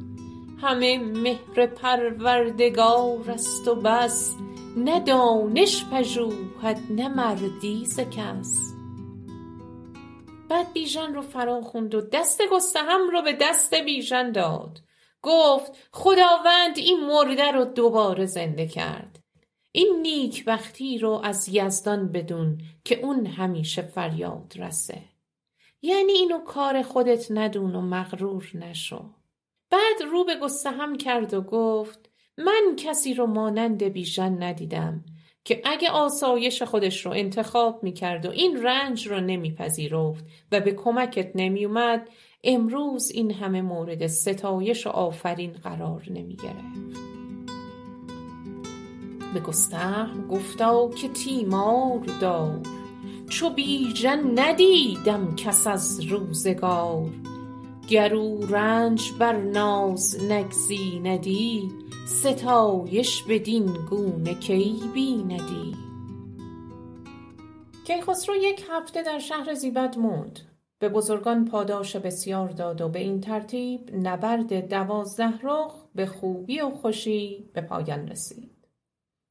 همه 0.61 0.97
مهر 0.97 1.65
پروردگار 1.65 3.31
است 3.31 3.67
و 3.67 3.75
بس. 3.75 4.35
نه 4.77 4.99
دانش 4.99 5.85
پژوهد 5.91 6.79
نه 6.89 7.07
مردی 7.07 7.85
ز 7.85 7.99
کس. 7.99 8.73
بعد 10.49 10.73
بیژن 10.73 11.13
رو 11.13 11.21
فرا 11.21 11.61
خوند 11.61 11.95
و 11.95 12.01
دست 12.01 12.41
گستهم 12.51 13.09
رو 13.11 13.21
به 13.21 13.37
دست 13.41 13.73
بیژن 13.73 14.31
داد. 14.31 14.79
گفت 15.21 15.71
خداوند 15.91 16.77
این 16.77 17.05
مرده 17.05 17.51
رو 17.51 17.65
دوباره 17.65 18.25
زنده 18.25 18.67
کرد. 18.67 19.19
این 19.71 19.99
نیکبختی 20.01 20.97
رو 20.97 21.21
از 21.23 21.49
یزدان 21.51 22.11
بدون 22.11 22.61
که 22.83 22.99
اون 22.99 23.25
همیشه 23.25 23.81
فریاد 23.81 24.53
رسه. 24.57 25.14
یعنی 25.81 26.11
اینو 26.11 26.39
کار 26.39 26.81
خودت 26.81 27.27
ندون 27.29 27.75
و 27.75 27.81
مغرور 27.81 28.51
نشو. 28.53 29.05
بعد 29.69 30.09
رو 30.11 30.23
به 30.23 30.35
گستهم 30.35 30.97
کرد 30.97 31.33
و 31.33 31.41
گفت 31.41 32.09
من 32.37 32.75
کسی 32.77 33.13
رو 33.13 33.27
مانند 33.27 33.83
بیژن 33.83 34.43
ندیدم 34.43 35.05
که 35.43 35.61
اگه 35.65 35.89
آسایش 35.89 36.63
خودش 36.63 37.05
رو 37.05 37.11
انتخاب 37.11 37.83
می‌کرد 37.83 38.25
و 38.25 38.29
این 38.29 38.63
رنج 38.63 39.07
رو 39.07 39.19
نمیپذیرفت 39.19 40.25
و 40.51 40.59
به 40.59 40.71
کمکت 40.71 41.31
نمیومد 41.35 42.09
امروز 42.43 43.11
این 43.11 43.31
همه 43.31 43.61
مورد 43.61 44.07
ستایش 44.07 44.87
و 44.87 44.89
آفرین 44.89 45.51
قرار 45.51 46.03
نمی 46.09 46.35
گرفت 46.35 46.99
به 49.33 49.39
گستهم 49.39 50.27
گفتا 50.27 50.89
که 50.89 51.07
تیمار 51.07 51.99
دار. 52.21 52.61
چو 53.29 53.49
بیژن 53.49 54.39
ندیدم 54.39 55.35
کس 55.35 55.67
از 55.67 55.99
روزگار. 55.99 57.09
گرو 57.87 58.45
رنج 58.45 59.11
بر 59.19 59.35
ناز 59.41 60.23
نگزیندی 60.23 61.71
ستایش 62.07 63.23
بدین 63.23 63.65
گونه 63.89 64.33
کی 64.33 64.81
بیندی؟ 64.93 65.75
کیخسرو 67.87 68.35
یک 68.35 68.65
هفته 68.69 69.03
در 69.03 69.19
شهر 69.19 69.53
زیبد 69.53 69.97
موند. 69.97 70.39
به 70.79 70.89
بزرگان 70.89 71.45
پاداش 71.45 71.95
بسیار 71.95 72.49
داد 72.49 72.81
و 72.81 72.89
به 72.89 72.99
این 72.99 73.21
ترتیب 73.21 73.95
نبرد 73.95 74.69
دوازده 74.69 75.39
رخ 75.43 75.85
به 75.95 76.05
خوبی 76.05 76.61
و 76.61 76.69
خوشی 76.69 77.49
به 77.53 77.61
پایان 77.61 78.07
رسید. 78.07 78.54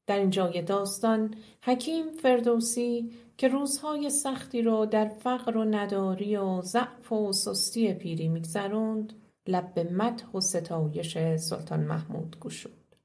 در 0.07 0.17
این 0.17 0.29
جای 0.29 0.61
داستان 0.61 1.35
حکیم 1.61 2.11
فردوسی 2.11 3.11
که 3.37 3.47
روزهای 3.47 4.09
سختی 4.09 4.61
رو 4.61 4.85
در 4.85 5.07
فقر 5.07 5.57
و 5.57 5.65
نداری 5.65 6.37
و 6.37 6.61
ضعف 6.61 7.11
و 7.11 7.31
سستی 7.31 7.93
پیری 7.93 8.27
میگذروند 8.27 9.13
لب 9.47 9.73
به 9.73 9.83
مدح 9.83 10.31
و 10.31 10.41
ستایش 10.41 11.17
سلطان 11.37 11.79
محمود 11.79 12.37
گشود. 12.39 12.95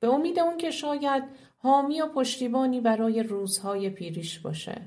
به 0.00 0.08
امید 0.08 0.38
اون 0.38 0.56
که 0.56 0.70
شاید 0.70 1.22
حامی 1.56 2.00
و 2.00 2.06
پشتیبانی 2.06 2.80
برای 2.80 3.22
روزهای 3.22 3.90
پیریش 3.90 4.38
باشه. 4.38 4.82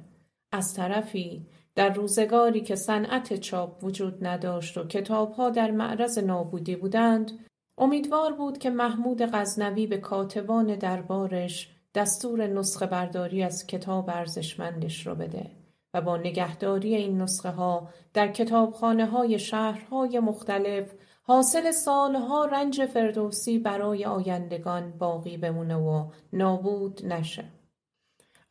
از 0.51 0.73
طرفی 0.73 1.45
در 1.75 1.93
روزگاری 1.93 2.61
که 2.61 2.75
صنعت 2.75 3.39
چاپ 3.39 3.83
وجود 3.83 4.27
نداشت 4.27 4.77
و 4.77 4.87
کتابها 4.87 5.49
در 5.49 5.71
معرض 5.71 6.17
نابودی 6.17 6.75
بودند 6.75 7.31
امیدوار 7.79 8.33
بود 8.33 8.57
که 8.57 8.69
محمود 8.69 9.21
غزنوی 9.21 9.87
به 9.87 9.97
کاتبان 9.97 10.75
دربارش 10.75 11.69
دستور 11.95 12.47
نسخه 12.47 12.85
برداری 12.85 13.43
از 13.43 13.67
کتاب 13.67 14.09
ارزشمندش 14.09 15.07
رو 15.07 15.15
بده 15.15 15.51
و 15.93 16.01
با 16.01 16.17
نگهداری 16.17 16.95
این 16.95 17.21
نسخه 17.21 17.49
ها 17.49 17.89
در 18.13 18.27
کتابخانه 18.27 19.05
های 19.05 19.39
شهرهای 19.39 20.19
مختلف 20.19 20.93
حاصل 21.23 21.71
سالها 21.71 22.45
رنج 22.45 22.85
فردوسی 22.85 23.59
برای 23.59 24.05
آیندگان 24.05 24.97
باقی 24.97 25.37
بمونه 25.37 25.75
و 25.75 26.09
نابود 26.33 27.05
نشه. 27.05 27.45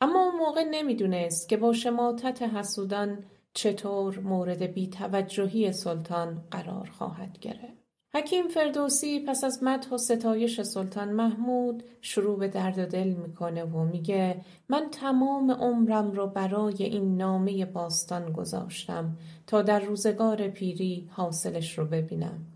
اما 0.00 0.24
اون 0.24 0.36
موقع 0.36 0.64
نمی‌دونست 0.70 1.48
که 1.48 1.56
با 1.56 1.72
شماتت 1.72 2.42
حسودان 2.42 3.24
چطور 3.54 4.18
مورد 4.18 4.62
بیتوجهی 4.62 5.72
سلطان 5.72 6.44
قرار 6.50 6.90
خواهد 6.98 7.38
گرفت. 7.38 7.87
حکیم 8.14 8.48
فردوسی 8.48 9.20
پس 9.20 9.44
از 9.44 9.62
مدح 9.62 9.88
و 9.88 9.98
ستایش 9.98 10.60
سلطان 10.60 11.08
محمود 11.08 11.82
شروع 12.00 12.38
به 12.38 12.48
درد 12.48 12.90
دل 12.90 13.08
می‌کنه 13.08 13.64
و 13.64 13.84
میگه 13.84 14.40
من 14.68 14.88
تمام 14.90 15.50
عمرم 15.50 16.12
رو 16.12 16.26
برای 16.26 16.84
این 16.84 17.16
نامه 17.16 17.64
باستان 17.64 18.32
گذاشتم 18.32 19.16
تا 19.46 19.62
در 19.62 19.80
روزگار 19.80 20.48
پیری 20.48 21.08
حاصلش 21.12 21.78
رو 21.78 21.84
ببینم. 21.84 22.46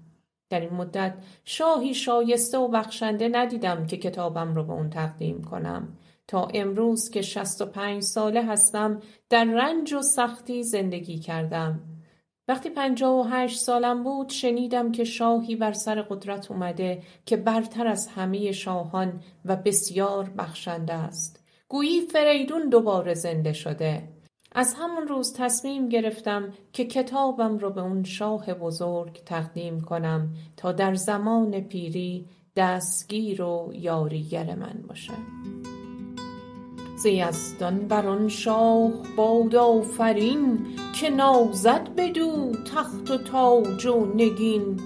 در 0.51 0.61
این 0.61 0.75
مدت 0.75 1.15
شاهی 1.45 1.95
شایسته 1.95 2.59
و 2.59 2.69
بخشنده 2.69 3.29
ندیدم 3.29 3.87
که 3.87 3.97
کتابم 3.97 4.55
رو 4.55 4.65
به 4.65 4.73
اون 4.73 4.91
تقدیم 4.91 5.43
کنم 5.43 5.89
تا 6.29 6.49
امروز 6.55 7.11
که 7.11 7.23
شست 7.23 7.63
و 7.63 7.67
پنج 7.67 8.03
ساله 8.03 8.45
هستم 8.45 9.01
در 9.31 9.45
رنج 9.45 9.93
و 9.93 10.03
سختی 10.03 10.63
زندگی 10.63 11.19
کردم 11.19 11.81
وقتی 12.49 12.71
پنجاه 12.71 13.21
و 13.21 13.29
هشت 13.31 13.61
سالم 13.61 14.05
بود 14.05 14.29
شنیدم 14.29 14.93
که 14.93 15.05
شاهی 15.05 15.57
بر 15.57 15.73
سر 15.73 16.03
قدرت 16.03 16.51
اومده 16.51 17.03
که 17.27 17.37
برتر 17.37 17.87
از 17.87 18.07
همه 18.07 18.53
شاهان 18.53 19.21
و 19.45 19.57
بسیار 19.57 20.31
بخشنده 20.39 20.93
است. 20.93 21.45
گویی 21.69 22.01
فریدون 22.01 22.69
دوباره 22.69 23.15
زنده 23.15 23.53
شده. 23.53 24.09
از 24.55 24.75
همون 24.79 25.09
روز 25.09 25.35
تصمیم 25.37 25.89
گرفتم 25.89 26.53
که 26.73 26.85
کتابم 26.85 27.59
رو 27.59 27.71
به 27.71 27.81
اون 27.81 28.05
شاه 28.05 28.55
بزرگ 28.55 29.23
تقدیم 29.27 29.81
کنم 29.81 30.35
تا 30.57 30.73
در 30.73 30.95
زمان 30.95 31.61
پیری 31.61 32.27
دستگیر 32.57 33.43
و 33.43 33.71
یاریگر 33.75 34.55
من 34.55 34.85
باشه. 34.89 35.13
ز 36.97 37.07
یزدان 37.07 37.89
بر 37.89 38.07
آن 38.07 38.29
شاه 38.29 38.93
باد 39.17 39.55
آفرین 39.55 40.67
که 41.03 41.11
نازد 41.11 41.89
بدو 41.97 42.53
تخت 42.53 43.11
و 43.11 43.19
تاج 43.19 43.87
و 43.87 44.07
نگین. 44.15 44.81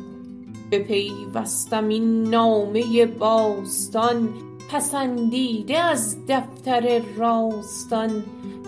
بپیوستم 0.71 1.89
این 1.89 2.23
نامه 2.23 3.07
باستان 3.07 4.29
پسندیده 4.73 5.79
از 5.79 6.17
دفتر 6.29 7.03
راستان 7.17 8.25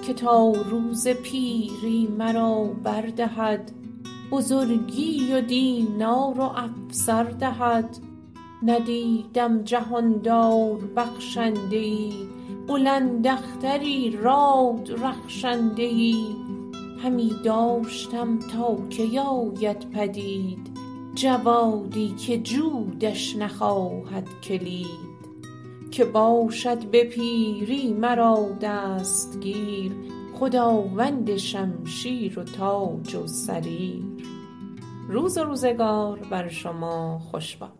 که 0.06 0.14
تا 0.14 0.52
روز 0.52 1.08
پیری 1.08 2.08
مرا 2.18 2.64
بردهد 2.84 3.72
بزرگی 4.30 5.32
و 5.32 5.40
دینار 5.40 6.40
و 6.40 6.42
افسر 6.42 7.24
دهد. 7.24 7.98
ندیدم 8.62 9.62
جهاندار 9.62 10.78
بخشنده 10.96 11.76
ای 11.76 12.12
بلند 12.66 13.26
اختری 13.26 14.10
راد 14.10 14.90
رخشنده 15.02 15.82
همی 17.02 17.32
داشتم 17.44 18.38
تا 18.38 18.76
کی 18.88 19.18
آید 19.18 19.90
پدید 19.90 20.78
جوادی 21.14 22.08
که 22.08 22.38
جودش 22.38 23.36
نخواهد 23.36 24.28
کلید. 24.42 25.08
که 25.90 26.04
باشد 26.04 26.86
به 26.90 27.04
پیری 27.04 27.92
مرا 27.92 28.48
دستگیر 28.60 29.92
خداوند 30.34 31.36
شمشیر 31.36 32.38
و 32.38 32.44
تاج 32.44 33.14
و 33.14 33.26
سریر. 33.26 34.04
روز 35.08 35.38
و 35.38 35.44
روزگار 35.44 36.18
بر 36.30 36.48
شما 36.48 37.18
خوش 37.18 37.56
باد. 37.56 37.77